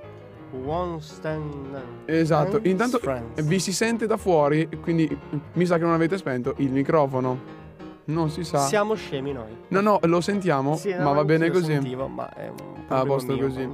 [0.66, 1.80] One stand.
[2.06, 3.42] Esatto, Friends, intanto Friends.
[3.44, 5.08] vi si sente da fuori, quindi
[5.54, 7.58] mi sa che non avete spento il microfono.
[8.06, 8.58] Non si sa.
[8.60, 9.56] Siamo scemi noi.
[9.68, 11.74] No, no, lo sentiamo, Sì, ma va bene così.
[11.74, 12.56] Sentivo, ma è un
[12.88, 13.70] Ah, a problema posto mio, così.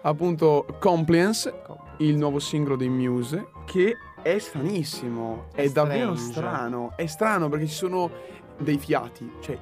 [0.00, 5.44] Appunto, Compliance, Com- il nuovo singolo dei Muse, che è stranissimo.
[5.54, 6.32] È, È davvero strange.
[6.32, 6.92] strano.
[6.96, 8.10] È strano perché ci sono
[8.58, 9.30] dei fiati.
[9.38, 9.56] Cioè,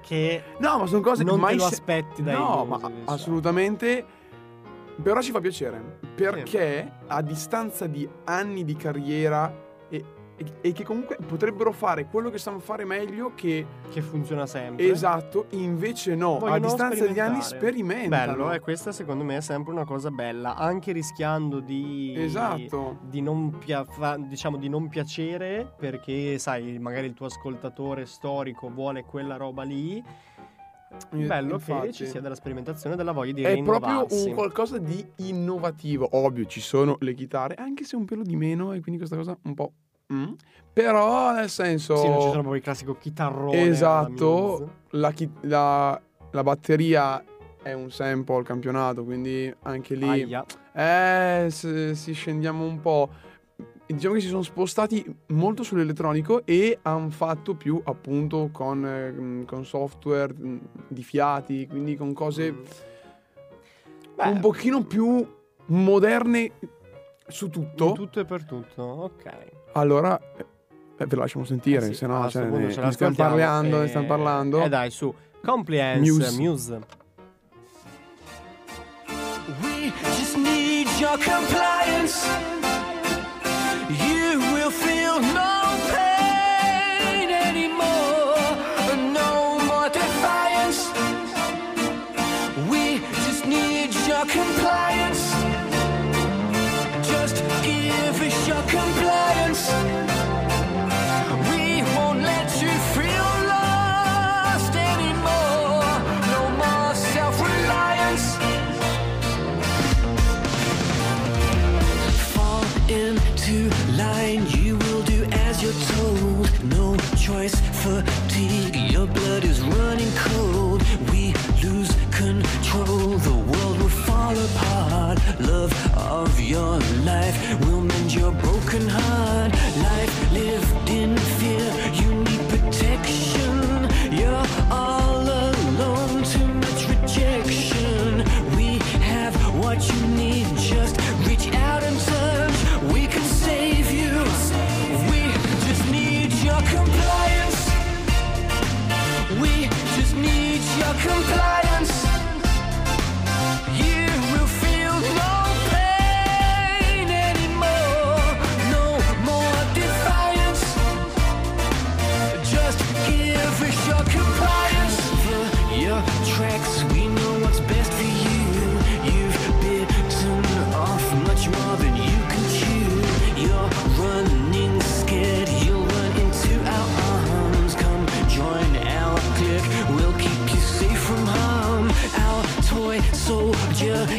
[0.00, 2.94] Che no, ma sono cose non che mai te lo aspetti dai No, ma diciamo.
[3.06, 4.04] assolutamente.
[5.02, 9.61] Però ci fa piacere perché a distanza di anni di carriera
[10.36, 14.46] e, e- e che comunque potrebbero fare quello che sanno fare meglio che Che funziona
[14.46, 14.88] sempre.
[14.90, 18.32] esatto, invece no, a Vogliono distanza di anni sperimentano.
[18.32, 22.98] Bello, e questa secondo me è sempre una cosa bella, anche rischiando di Esatto.
[23.02, 28.70] di non, pia- fa- diciamo, di non piacere perché sai, magari il tuo ascoltatore storico
[28.70, 30.02] vuole quella roba lì.
[31.10, 31.86] Eh, Bello infatti.
[31.86, 34.28] che ci sia della sperimentazione, della voglia di È proprio rinnovarsi.
[34.28, 36.06] un qualcosa di innovativo.
[36.12, 39.36] Ovvio, ci sono le chitarre, anche se un pelo di meno, e quindi questa cosa
[39.44, 39.72] un po'.
[40.12, 40.32] Mm.
[40.72, 41.96] Però, nel senso.
[41.96, 43.66] Sì, non ci sono proprio il classico chitarrone.
[43.68, 47.22] Esatto, la, chi- la- la batteria
[47.62, 50.44] è un sample campionato, quindi anche lì Aia.
[50.72, 53.10] eh, se, si scendiamo un po'.
[53.86, 59.66] Diciamo che si sono spostati molto sull'elettronico e hanno fatto più appunto con, mm, con
[59.66, 62.62] software mm, di fiati, quindi con cose Mm.
[64.14, 65.26] Beh, un pochino più
[65.66, 66.50] moderne
[67.26, 67.92] su tutto.
[67.92, 69.51] tutto e per tutto, ok.
[69.72, 70.44] Allora eh,
[71.06, 73.84] ve lo lasciamo sentire, Eh sì, se no cioè, ne, ce ne stiamo parlando, ne
[73.84, 74.62] e- stiamo parlando.
[74.62, 75.12] Eh dai, su.
[75.44, 76.40] Compliance, Muse.
[76.40, 76.80] Muse.
[79.60, 82.61] We just need your compliance.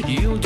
[0.06, 0.43] You.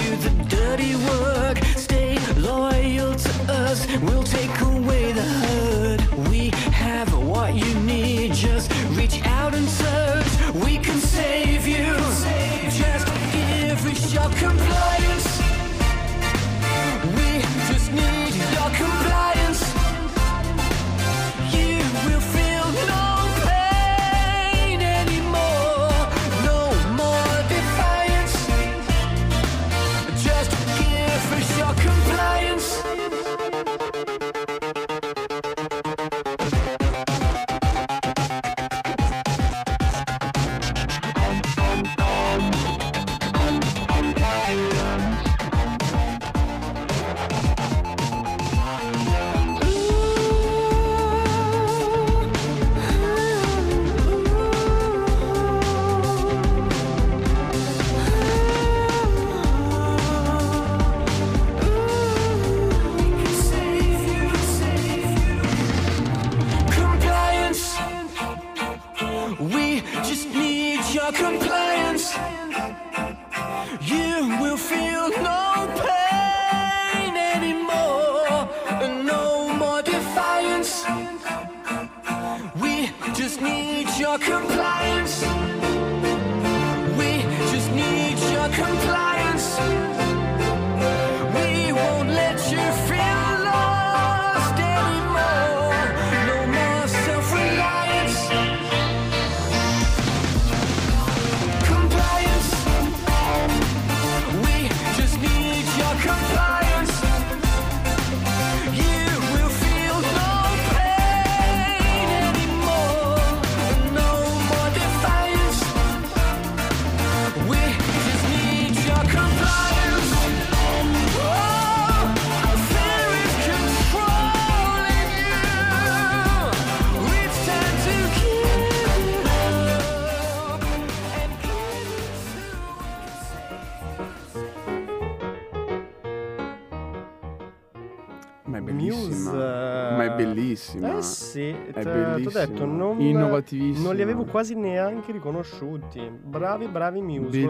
[141.40, 142.46] È t'ho bellissima.
[142.46, 143.86] detto, non, Innovativissima.
[143.86, 146.00] non li avevo quasi neanche riconosciuti.
[146.10, 147.00] Bravi, bravi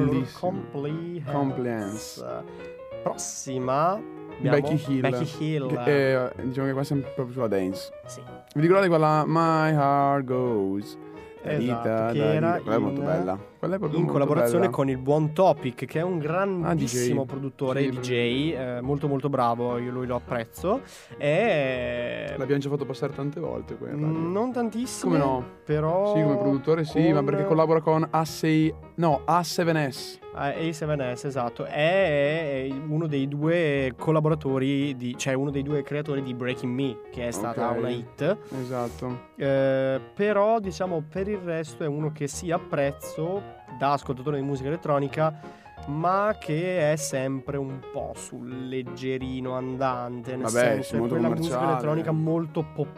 [0.06, 0.38] Bellissimo.
[0.38, 1.32] Compliance.
[1.32, 2.24] Compliance.
[3.02, 4.00] Prossima.
[4.40, 5.00] Becky Hill.
[5.00, 5.82] Becky Hill.
[5.84, 7.90] Che, eh, diciamo che qua siamo proprio sulla dance.
[8.06, 8.20] Sì.
[8.54, 10.96] Vi ricordate quella My Heart Goes?
[11.56, 12.60] Esatto, che era.
[12.60, 13.38] Quella è molto in- bella.
[13.58, 14.70] Quella è proprio in collaborazione bella.
[14.72, 18.10] con il buon Topic, che è un grandissimo Ah, produttore Sì, DJ,
[18.56, 20.80] eh, molto molto bravo, io lui lo apprezzo.
[21.16, 24.06] E L'abbiamo già fatto passare tante volte in radio.
[24.06, 25.44] mm, non tantissimo, Come no?
[25.64, 28.72] però Sì, come produttore sì, ma con- perché collabora con A6...
[28.96, 30.18] No, A7S.
[30.40, 36.34] Eh, A7S, esatto, è, uno dei due collaboratori, di, cioè uno dei due creatori di
[36.34, 37.76] Breaking Me, che è stata Ok.
[37.78, 38.36] una hit.
[38.60, 39.20] Esatto.
[39.36, 43.42] Eh, però diciamo per il resto è uno che sì apprezzo
[43.78, 50.42] da ascoltatore di musica elettronica ma che è sempre un po' sul leggerino andante nel
[50.42, 52.88] Vabbè, senso è quella musica elettronica molto pop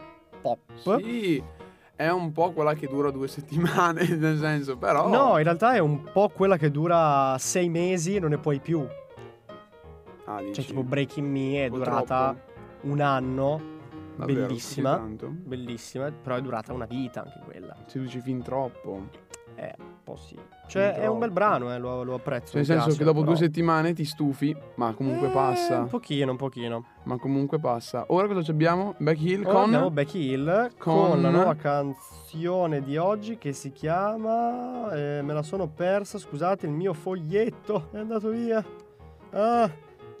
[0.41, 0.59] pop
[0.99, 1.41] Sì,
[1.95, 5.07] è un po' quella che dura due settimane, nel senso, però...
[5.07, 8.59] no in realtà è un po' quella che dura sei mesi e non ne puoi
[8.59, 8.85] più
[10.25, 10.53] Ah, dici?
[10.53, 12.87] cioè tipo Breaking Me è durata troppo.
[12.91, 13.61] un anno
[14.15, 19.07] Davvero, bellissima bellissima però è durata una vita anche quella Si dice fin troppo.
[19.55, 20.37] Eh, un po' sì.
[20.67, 22.51] Cioè, è un bel brano, eh, lo, lo apprezzo.
[22.55, 25.79] Nel mi senso piace, che dopo due però- settimane ti stufi, ma comunque Eh, passa.
[25.79, 26.85] Un pochino, un pochino.
[27.03, 28.05] Ma comunque passa.
[28.07, 28.95] Ora cosa ci abbiamo?
[28.97, 29.63] Back Hill Ora con.
[29.63, 31.09] abbiamo Becky Hill con...
[31.09, 34.91] con- la nuova canzone di oggi che si chiama.
[34.93, 38.63] eh, me la sono persa, scusate, il mio foglietto è andato via.
[39.31, 39.69] Ah,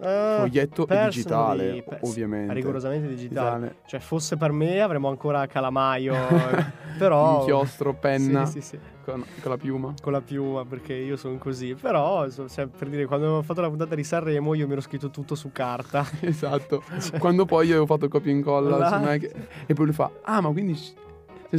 [0.01, 2.53] Foglietto personally, digitale, ovviamente.
[2.53, 3.59] Rigorosamente digitale.
[3.59, 3.75] Digitale.
[3.85, 6.13] Cioè, fosse per me avremmo ancora Calamaio.
[6.13, 6.65] eh,
[6.97, 7.39] però.
[7.39, 8.79] Inchiostro, penna, Sì, sì, sì.
[9.03, 9.93] Con, con la piuma.
[10.01, 11.75] Con la piuma, perché io sono così.
[11.75, 15.09] Però, cioè, per dire, quando avevo fatto la puntata di Sanremo, io mi ero scritto
[15.09, 16.05] tutto su carta.
[16.21, 16.83] Esatto.
[17.19, 19.23] Quando poi io avevo fatto copia e incolla Mac,
[19.65, 20.77] e poi lui fa: Ah, ma quindi.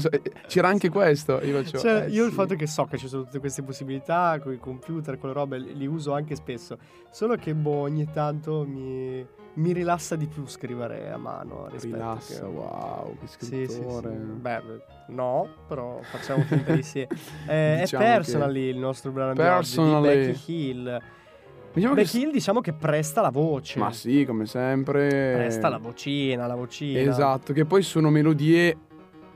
[0.01, 1.41] Senso, eh, c'era anche questo.
[1.43, 1.79] Io faccio.
[1.79, 4.53] Cioè, "Eh, io il sì." fatto che so che ci sono tutte queste possibilità con
[4.53, 6.79] i computer, con le robe, li uso anche spesso.
[7.11, 9.25] Solo che, boh, ogni tanto mi,
[9.55, 11.69] mi rilassa di più scrivere a mano.
[11.79, 13.73] Rilassa, che- wow, che Sì, sì, sì.
[13.75, 14.09] scrittore.
[14.11, 14.63] Beh,
[15.09, 17.01] no, però facciamo finta di sì.
[17.47, 20.27] Eh, Diciamo è che- Personally il nostro brano di oggi, di Personally.
[20.27, 21.03] Becky Hill.
[21.75, 23.79] Diciamo che Becky Hill diciamo che presta la voce.
[23.79, 25.33] Ma sì, come sempre.
[25.37, 27.01] Presta la vocina, la vocina.
[27.01, 28.77] Esatto, che poi sono melodie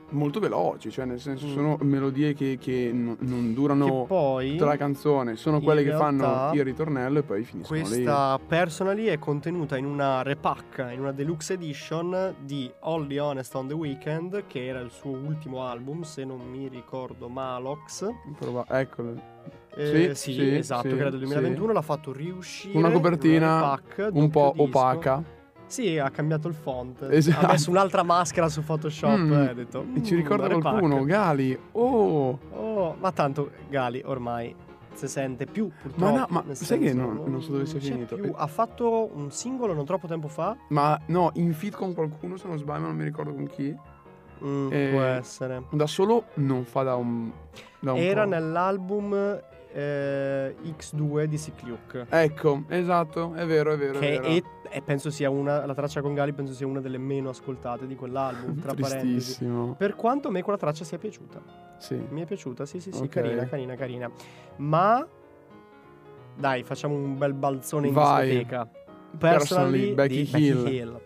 [0.09, 1.53] molto veloci, cioè nel senso Mm.
[1.53, 5.91] sono melodie che, che non, non Che durano poi tutta la canzone, sono quelle che
[5.91, 7.85] fanno il ritornello e poi finiscono lì.
[7.85, 13.67] Questa Personally è contenuta in una repack, in una deluxe edition di Only Honest on
[13.67, 18.07] the Weekend, che era il suo ultimo album, se non mi ricordo Malox.
[18.37, 19.35] Prova- Eccolo.
[19.75, 21.25] Eh, Sì, sì, sì, esatto, sì, che era del sì.
[21.25, 22.75] 2021, l'ha fatto riuscire.
[22.77, 25.23] Una in copertina repack, Un po' opaca.
[25.67, 27.07] Sì, ha cambiato il font.
[27.11, 27.45] Esatto.
[27.45, 29.85] Ha messo un'altra maschera su Photoshop Mm, e ha detto...
[29.95, 30.61] E ci "Mm, ricorda repack".
[30.61, 31.57] qualcuno, Gali.
[31.73, 34.53] Oh, Oh, ma tanto Gali ormai
[34.93, 36.11] si sente più purtroppo.
[36.11, 38.15] Ma no, ma sai che non- non so dove sia finito.
[38.15, 38.33] più.
[38.35, 40.55] Ha fatto un singolo non troppo tempo fa.
[40.69, 43.75] ma no, in fit con qualcuno se non sbaglio, non mi ricordo con chi.
[44.43, 45.63] Mm, Eh, Può essere.
[45.71, 47.31] Da solo non fa da un,
[47.79, 48.29] da un Era po'.
[48.29, 49.41] nell'album
[49.73, 52.05] eh, X2 di Sick Luke.
[52.09, 53.99] Ecco, esatto, è vero, è vero.
[53.99, 54.23] Che è vero.
[54.33, 55.65] è, e penso sia una.
[55.65, 58.59] La traccia con Gali penso sia una delle meno ascoltate di quell'album.
[58.59, 59.07] Tra parentesi.
[59.07, 59.75] Tristissimo.
[59.75, 61.41] Per quanto a me quella traccia sia piaciuta.
[61.77, 61.95] Sì.
[62.09, 63.09] Mi è piaciuta, sì, sì, sì, Ok.
[63.09, 64.11] carina, carina, carina.
[64.57, 65.05] Ma
[66.35, 68.27] dai, facciamo un bel balzone in Vai.
[68.29, 68.69] discoteca.
[69.17, 70.63] Personally, Personally, Becky di Hill.
[70.63, 71.01] Becky Hill.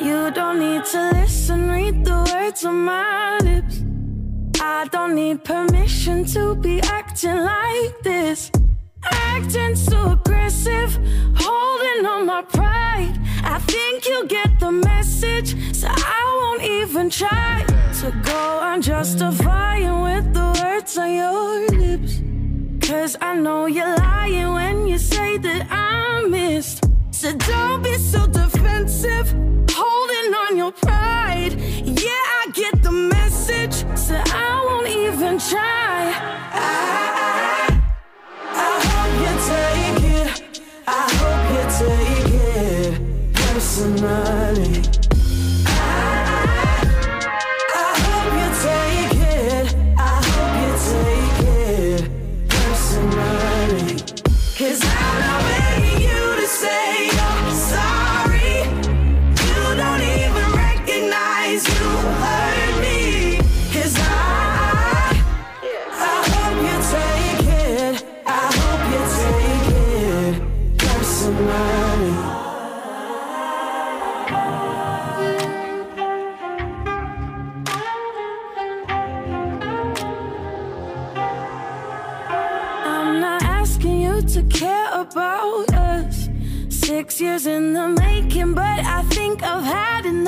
[0.00, 3.87] You don't need to listen, read the words on my lips.
[4.70, 8.50] I don't need permission to be acting like this.
[9.02, 10.90] Acting so aggressive,
[11.36, 13.14] holding on my pride.
[13.42, 17.64] I think you get the message, so I won't even try
[18.00, 22.20] to go on justifying with the words on your lips.
[22.86, 26.84] Cause I know you're lying when you say that I missed.
[27.10, 29.34] So don't be so defensive,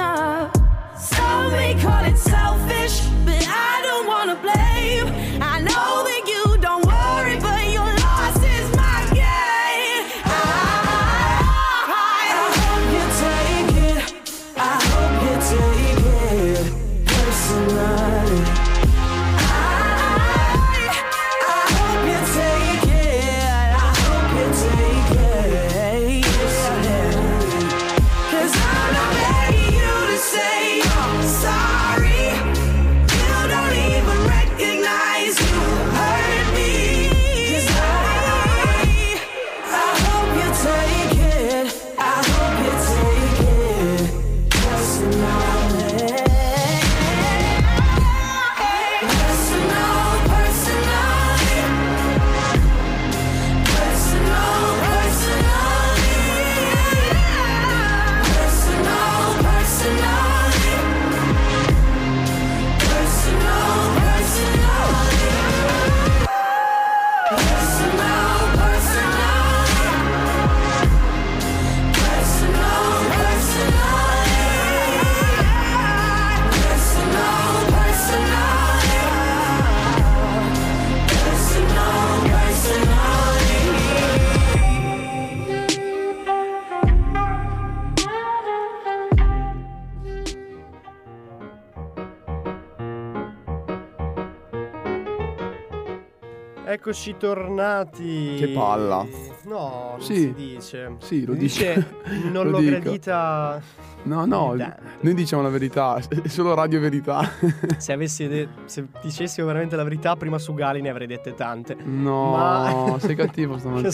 [0.01, 0.53] enough.
[0.96, 2.16] Some may call it
[96.91, 98.34] Eccoci tornati.
[98.36, 99.07] Che palla.
[99.45, 100.14] No, non Sì.
[100.16, 100.97] si dice.
[100.99, 101.53] Sì, lo Si dico.
[101.62, 101.86] dice
[102.32, 102.80] non Lo l'ho dico.
[102.80, 103.61] gradita.
[104.03, 104.72] No, no, Dai.
[105.03, 107.20] noi diciamo la verità, è solo radio verità.
[107.78, 111.76] Se avessi de- se dicessimo veramente la verità, prima su Gali ne avrei dette tante.
[111.80, 113.91] No, Ma- sei cattivo stamattina.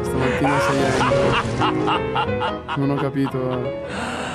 [0.00, 0.80] Stamattina sei.
[2.76, 4.28] Non ho capito.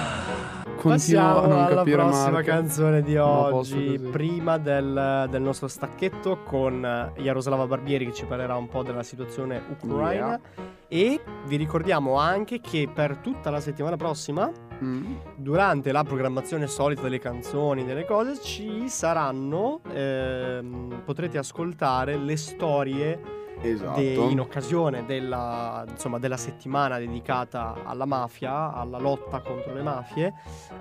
[0.85, 2.47] Continuo Passiamo alla prossima Marco.
[2.47, 3.97] canzone di oggi.
[4.11, 9.59] Prima del, del nostro stacchetto con Jaroslava Barbieri che ci parlerà un po' della situazione
[9.67, 10.39] ucraina.
[10.87, 14.51] E vi ricordiamo anche che per tutta la settimana prossima,
[14.83, 15.15] Mm.
[15.37, 19.79] durante la programmazione solita delle canzoni, delle cose, ci saranno.
[19.91, 23.19] ehm, potrete ascoltare le storie
[23.61, 23.99] Esatto.
[23.99, 30.33] de- in occasione della, insomma, della settimana dedicata alla mafia, alla lotta contro le mafie,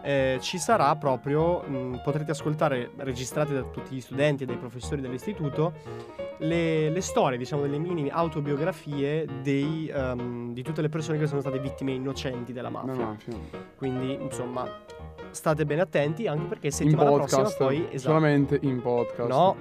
[0.02, 5.00] eh, ci sarà proprio, mh, potrete ascoltare, registrate da tutti gli studenti e dai professori
[5.00, 5.72] dell'istituto,
[6.38, 11.40] le, le storie, diciamo, delle mini autobiografie dei, ehm, di tutte le persone che sono
[11.40, 13.04] state vittime innocenti della No, mafia.
[13.06, 13.34] mafia.
[13.76, 14.68] Quindi, insomma,
[15.30, 17.86] state bene attenti anche perché In settimana prossima podcast, poi...
[17.90, 19.28] Esatto, solamente in podcast.
[19.30, 19.56] no,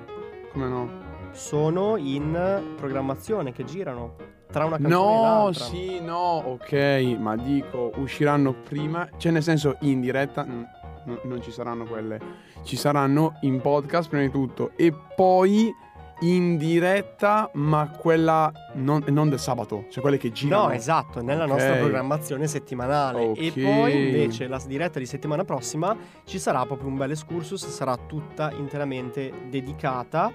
[0.51, 0.89] Come no?
[1.33, 4.15] Sono in programmazione che girano
[4.51, 5.63] tra una canzone e No, l'altra.
[5.65, 10.61] sì, no, ok, ma dico, usciranno prima, cioè nel senso in diretta mm,
[11.05, 12.19] no- non ci saranno quelle,
[12.63, 15.71] ci saranno in podcast prima di tutto e poi
[16.19, 20.67] in diretta, ma quella non, non del sabato, cioè quelle che girano.
[20.67, 21.49] No, esatto, nella Ok.
[21.49, 23.33] nostra programmazione settimanale.
[23.33, 23.59] E Ok.
[23.61, 28.51] poi invece la diretta di settimana prossima ci sarà proprio un bel excursus, sarà tutta
[28.51, 30.31] interamente dedicata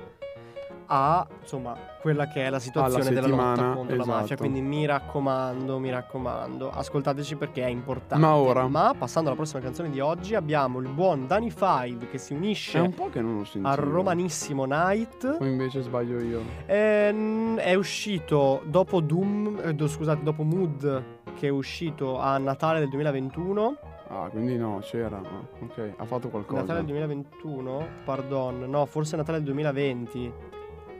[0.90, 4.24] a insomma quella che è la situazione della lotta contro la mafia.
[4.24, 4.40] esatto.
[4.42, 8.24] Quindi mi raccomando, mi raccomando, ascoltateci perché è importante.
[8.24, 8.66] Ma ora?
[8.68, 12.36] Ma passando alla prossima canzone di oggi abbiamo il buon Danny Five che si È
[12.36, 13.68] unisce un po' che non lo sentivo.
[13.68, 15.36] a Romanissimo Night.
[15.40, 16.42] O invece sbaglio io.
[16.66, 22.88] Ehm, è uscito dopo Doom, eh, scusate, dopo Mood che è uscito a Natale del
[22.88, 23.76] 2021.
[24.10, 25.18] Ah, quindi no, c'era.
[25.18, 26.60] Ah, ok, ha fatto qualcosa.
[26.62, 27.86] Natale del 2021?
[28.04, 30.32] Pardon, no, forse Natale del 2020.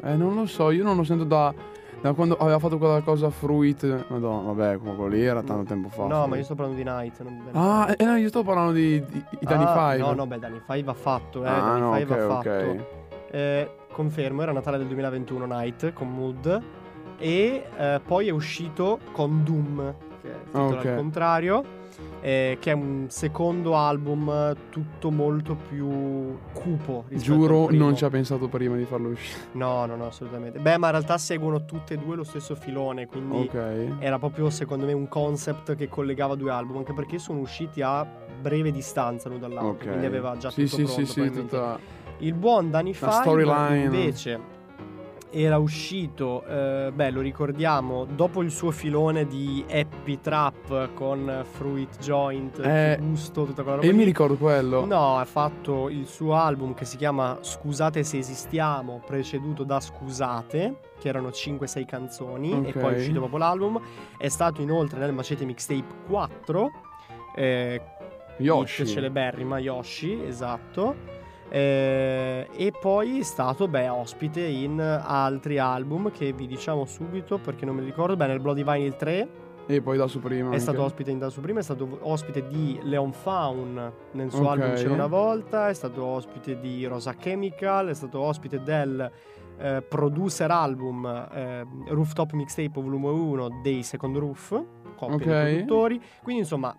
[0.03, 1.53] Eh, non lo so, io non lo sento da,
[2.01, 4.07] da quando aveva fatto quella cosa Fruit.
[4.09, 6.07] Madonna, vabbè, quello lì era tanto tempo fa.
[6.07, 8.72] No, ma io sto parlando di Night, non di Ah, eh, no, io sto parlando
[8.72, 9.99] di, di, di Danny Ah, Five.
[9.99, 11.49] No, no, beh, Danny Five va fatto, eh.
[11.49, 12.86] Ah, Danny no, Five ok, va fatto.
[13.30, 16.62] Eh, confermo, era Natale del 2021 Night con Mood.
[17.18, 20.86] E eh, poi è uscito con Doom, che è il titolo Ok.
[20.86, 21.64] al contrario.
[22.20, 28.10] Eh, che è un secondo album eh, tutto molto più cupo Giuro, non ci ha
[28.10, 29.46] pensato prima di farlo uscire.
[29.58, 30.58] No, no, no, assolutamente.
[30.58, 33.96] Beh, ma in realtà seguono tutte e due lo stesso filone, quindi Ok.
[33.98, 38.06] era proprio secondo me un concept che collegava due album, anche perché sono usciti a
[38.40, 39.86] breve distanza l'uno dall'altro, Ok.
[39.86, 41.04] quindi aveva già sì, tutto sì, pronto.
[41.04, 41.78] sì, sì, tutta...
[42.18, 44.56] Il buon Danny Five invece
[45.31, 51.99] era uscito, eh, beh lo ricordiamo, dopo il suo filone di Happy Trap con Fruit
[51.99, 53.97] Joint, Eh, Gusto, tutta quella roba E lì.
[53.97, 54.85] mi ricordo quello.
[54.87, 60.81] No, ha fatto il suo album che si chiama Scusate se esistiamo, preceduto da Scusate,
[60.99, 62.79] che erano 5-6 canzoni, e Ok.
[62.79, 63.81] poi è uscito proprio l'album.
[64.16, 66.70] È stato inoltre nel Macete Mixtape 4,
[67.37, 67.81] eh,
[68.39, 68.87] Yoshi.
[68.87, 71.16] celeberrima Yoshi, esatto.
[71.51, 77.64] Eh, e poi è stato beh, ospite in altri album che vi diciamo subito perché
[77.64, 78.16] non me li ricordo.
[78.16, 79.28] Beh, nel Bloody Vinyl 3
[79.66, 80.44] E poi da su prima.
[80.44, 80.59] è anche.
[80.61, 84.49] stato ospite in Da su prima, è stato ospite di Leon Faun nel suo Ok.
[84.49, 89.11] album C'era una volta, è stato ospite di Rosa Chemical, è stato ospite del
[89.61, 94.62] eh, producer album eh, Rooftop Mixtape volume 1 dei Second Roof,
[94.96, 95.20] coppia Ok.
[95.49, 96.74] di produttori, quindi insomma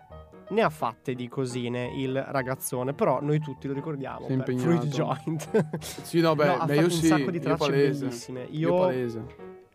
[0.50, 4.68] ne ha fatte di cosine il ragazzone, però noi tutti lo ricordiamo per impegnato.
[4.68, 5.78] Fruit Joint.
[6.02, 7.06] Sì, no, beh, No, ha beh, io un sì.
[7.06, 8.04] sacco di io tracce palese.
[8.04, 8.46] bellissime.
[8.50, 9.24] Io Io palese.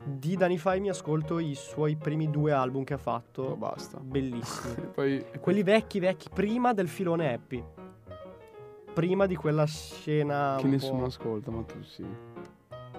[0.03, 3.43] di Danify mi ascolto i suoi primi due album che ha fatto.
[3.43, 3.99] Oh, basta.
[3.99, 4.87] Bellissimi.
[4.93, 5.25] Poi...
[5.39, 7.63] Quelli vecchi, vecchi, prima del filone Happy.
[8.93, 10.55] Prima di quella scena.
[10.57, 12.05] Che un nessuno ascolta, ma tu sì.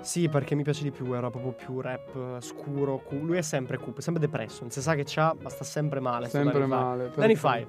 [0.00, 2.98] Sì, perché mi piace di più, era proprio più rap eh, scuro.
[2.98, 4.58] cu- Lui è sempre cupo, è sempre depresso.
[4.62, 6.28] Non si sa che c'ha, ma sta sempre male.
[6.28, 7.10] Sempre Danny male.
[7.14, 7.66] Danny Five.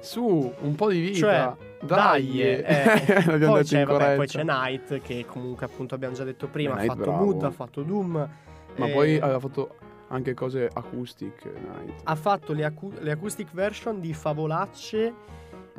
[0.00, 1.18] Su, un po' di vita.
[1.18, 2.42] Cioè, dai.
[2.42, 3.38] eh.
[3.46, 6.74] Poi, c'è, vabbè, poi c'è Night, che comunque appunto abbiamo già detto prima.
[6.74, 7.24] Ha fatto bravo.
[7.24, 8.28] Mood, ha fatto Doom.
[8.76, 9.76] Ma eh, poi aveva fatto
[10.08, 12.00] anche cose acoustic night.
[12.04, 15.14] ha fatto le, acu- le acoustic version di Favolacce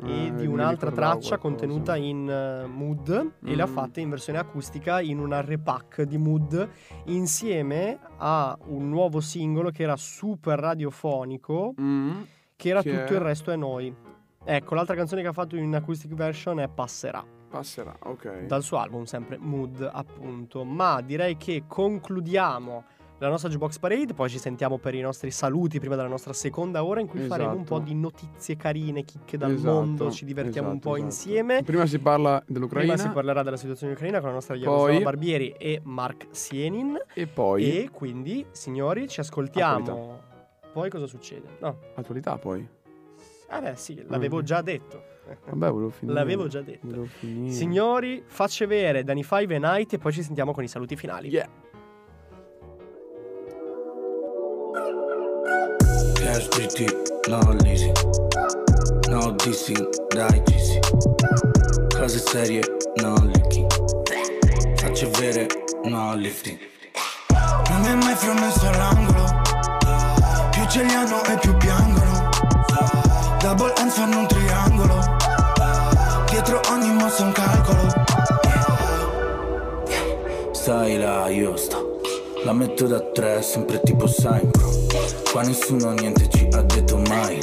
[0.02, 3.72] e Eh, di mi un'altra traccia contenuta in eh, Mood e le ha Mm.
[3.72, 6.68] fatte in versione acustica in una repack di Mood
[7.04, 12.20] insieme a un nuovo singolo che era super radiofonico Mm.
[12.56, 13.16] che era Che tutto è?
[13.16, 13.94] il resto è noi.
[14.46, 17.24] Ecco, l'altra canzone che ha fatto in acoustic version è Passerà.
[17.48, 18.46] Passerà, ok.
[18.46, 22.84] dal suo album sempre Mood appunto ma direi che concludiamo
[23.24, 26.84] la nostra Jukebox Parade poi ci sentiamo per i nostri saluti prima della nostra seconda
[26.84, 27.78] ora in cui faremo un Esatto.
[27.78, 31.10] po' di notizie carine chicche dal Esatto, mondo ci divertiamo un esatto, po' esatto.
[31.12, 35.00] insieme Prima si parla dell'Ucraina prima si parlerà della situazione ucraina con la nostra Jaroslava
[35.00, 40.20] Barbieri e Mark Sienin e poi e quindi signori ci ascoltiamo
[40.72, 41.46] poi cosa succede?
[41.60, 42.66] no attualità poi.
[43.48, 45.12] ah beh sì l'avevo già detto
[45.46, 46.18] Vabbè, volevo finire.
[46.18, 47.06] L'avevo già detto.
[47.46, 51.28] Signori, facce vere Danny Five e Night e poi ci sentiamo con i saluti finali.
[51.28, 51.48] Yeah.
[56.34, 56.86] Cash pretty,
[57.28, 57.94] no leasing
[59.08, 60.80] No dissing, dai GC
[61.96, 62.60] Cose serie,
[62.96, 63.70] no leaking
[64.80, 65.46] Facce vere,
[65.84, 66.58] no lifting.
[67.70, 69.42] Non mi hai mai promesso all'angolo.
[70.50, 72.28] Più ce li hanno e più piangono
[73.38, 75.16] Double hands fanno un triangolo.
[76.30, 77.92] Dietro ogni mossa un calcolo.
[80.50, 81.93] Stai là, io sto
[82.44, 87.40] La metto da tre, sempre tipo Seinfeld Qua nessuno niente ci ha detto mai.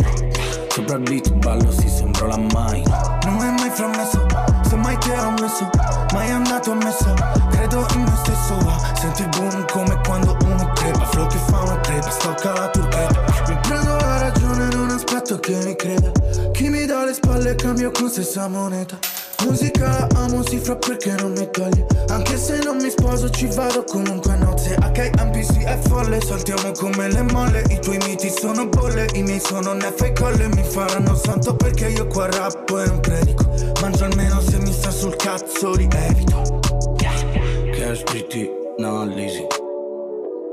[0.70, 3.18] Sopra il beat ballo, si sembra la mai no.
[3.26, 4.24] Non hai mai promesso
[4.70, 5.68] Se mai ti ho messo
[6.14, 7.16] Mai andato messo.
[7.50, 8.58] Credo in me stesso
[8.94, 11.06] Senti il boom come quando uno crepa.
[11.06, 13.24] Flow che fa una crepa Stocca la turchetta.
[13.48, 16.12] Mi prendo la ragione Non aspetto che mi creda.
[16.52, 21.32] Chi mi dà le spalle cambio con stessa moneta Musica amo si fra perché non
[21.32, 21.86] mi toglie.
[22.10, 27.12] Anche se non mi sposo ci vado comunque a nozze HMPC è folle Saltiamo come
[27.12, 27.64] le molle.
[27.70, 30.48] I tuoi miti sono bolle I miei sono neffe e colle.
[30.48, 33.42] Mi faranno santo perché io qua rappo e non predico.
[33.82, 36.60] Mangio almeno se mi sta sul cazzo li evito
[36.98, 39.48] Cash pretty, no leasing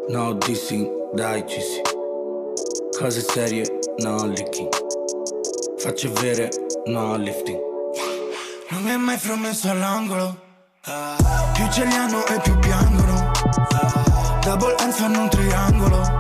[0.08, 1.82] No dissing, dai GC
[2.98, 3.64] Cose serie,
[3.98, 4.68] no leaking
[5.76, 6.48] Facce vere,
[6.86, 7.67] no lifting
[8.70, 10.36] Non mi hai mai promesso all'angolo.
[11.54, 13.30] Più ce li hanno e più piangono.
[14.42, 16.18] Double hands fanno un triangolo.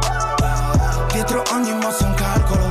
[1.12, 2.68] Dietro ogni mossa un calcolo.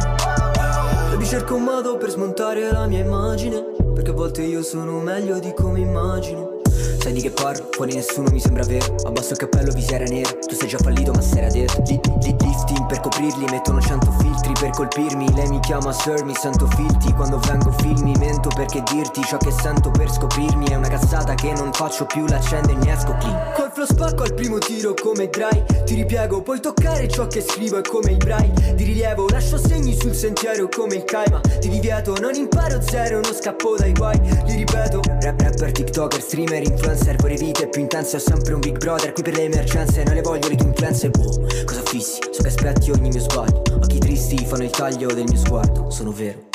[1.09, 3.63] Baby cerco un modo per smontare la mia immagine
[3.93, 6.56] Perché a volte io sono meglio di come immagino
[6.99, 7.69] Sai di che parlo?
[7.71, 8.95] Fuori nessuno mi sembra vero.
[9.05, 10.31] Abbasso il cappello, visiera nera.
[10.47, 14.53] Tu sei già fallito ma sei detto Li, li, lifting per coprirli Mettono cento filtri
[14.59, 15.33] per colpirmi.
[15.33, 19.51] Lei mi chiama sir, mi sento filti Quando vengo filmi mento perché dirti Ciò che
[19.51, 20.65] sento per scoprirmi.
[20.67, 23.53] È una cazzata che non faccio più L'accendo e ne esco clean.
[23.55, 25.63] Col flow spacco al primo tiro come dry.
[25.85, 29.95] Ti ripiego, puoi toccare ciò che scrivo È come il braille Di rilievo, lascio segni
[29.97, 34.55] sul sentiero come il caima Ti divieto, non imparo zero Non scappo dai guai, li
[34.55, 39.11] ripeto Rap, rapper, tiktoker, streamer, influencer Vorrei vite più intense, ho sempre un big brother
[39.11, 41.09] Qui per le emergenze, non le voglio le tue influenze.
[41.09, 42.19] Boh, cosa fissi?
[42.31, 46.11] So che aspetti ogni mio sbaglio Occhi tristi fanno il taglio del mio sguardo Sono
[46.11, 46.45] vero.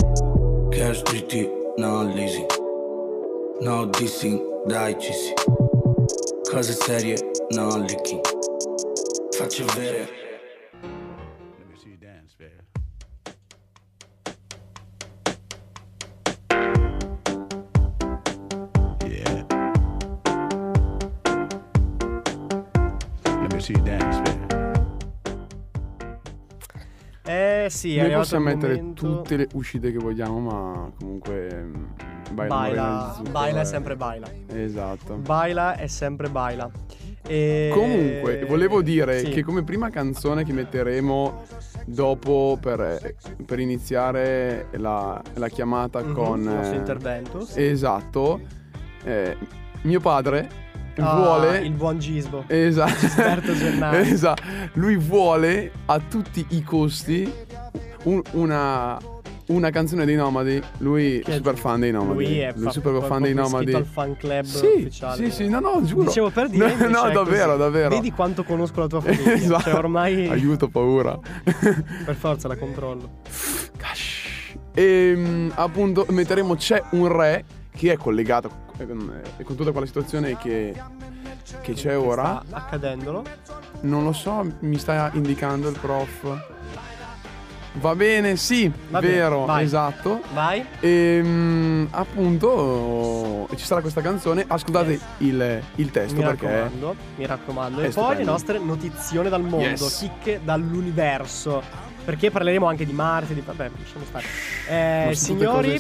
[0.70, 2.47] Cash pretty, no leasing.
[3.61, 5.35] No dissing, dai GC
[6.51, 7.16] Cose serie,
[7.51, 8.20] no leaking
[9.33, 10.22] Facce vere
[27.64, 29.06] Eh sì, Noi possiamo mettere momento.
[29.16, 31.84] tutte le uscite che vogliamo, ma comunque mm,
[32.32, 34.26] baila, Baila, Zucchero baila è- sempre baila.
[34.48, 35.14] Esatto.
[35.16, 36.70] Baila è sempre baila.
[37.24, 37.70] E...
[37.72, 39.28] Comunque, volevo dire Sì.
[39.30, 41.42] che come prima canzone che metteremo
[41.86, 43.14] dopo per,
[43.46, 46.38] per iniziare la, la chiamata Mhm, con...
[46.40, 47.64] il nostro eh, intervento, sì.
[47.64, 48.40] Esatto.
[49.04, 49.36] eh,
[49.82, 50.60] mio padre
[50.96, 51.58] Ah, vuole...
[51.60, 52.44] il buon Gisbo.
[52.48, 52.98] Esatto.
[52.98, 53.52] Gisberto
[53.96, 54.42] esatto.
[54.74, 57.32] Lui vuole a tutti i costi
[58.05, 58.98] un- una,
[59.48, 60.62] una canzone dei Nomadi.
[60.78, 62.24] Lui è super fan dei Nomadi.
[62.24, 63.72] Lui è fa- super proprio fan dei Nomadi.
[63.74, 65.16] al fan club sì, ufficiale.
[65.24, 66.05] Sì, sì, no, no, giuro.
[66.05, 67.59] Dicevo per dire No, no, davvero, così.
[67.59, 67.88] davvero.
[67.90, 69.32] Vedi quanto conosco la tua famiglia.
[69.32, 69.62] Esatto.
[69.62, 71.18] Cioè ormai Aiuto, paura.
[72.05, 73.20] per forza la controllo.
[74.74, 77.44] E mm, appunto metteremo C'è un re
[77.74, 80.74] che è collegato con, eh, con tutta quella situazione che,
[81.61, 82.42] che c'è ora.
[82.46, 83.22] Sta accadendolo.
[83.82, 86.22] Non lo so, mi sta indicando il prof.
[87.75, 89.64] Va bene, sì, Va bene, vero, vai.
[89.64, 90.20] esatto.
[90.35, 90.64] Vai.
[90.81, 94.45] E, mh, appunto ci sarà questa canzone.
[94.47, 95.03] Ascoltate yes.
[95.18, 96.47] il, il, testo mi perché.
[96.47, 97.81] Raccomando, mi raccomando.
[97.81, 99.99] E poi le nostre notizie dal mondo, yes.
[99.99, 101.91] chicche dall'universo.
[102.05, 103.43] Perché parleremo anche di Marte, di...
[103.47, 104.25] Vabbè, lasciamo stare.
[104.68, 105.79] Eh, signori,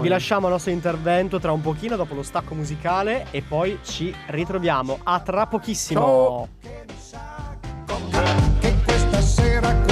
[0.00, 4.14] vi lasciamo al nostro intervento tra un pochino, dopo lo stacco musicale, e poi ci
[4.28, 5.00] ritroviamo.
[5.02, 6.00] A tra pochissimo.
[6.00, 6.48] Ciao.
[8.60, 9.85] Che questa sera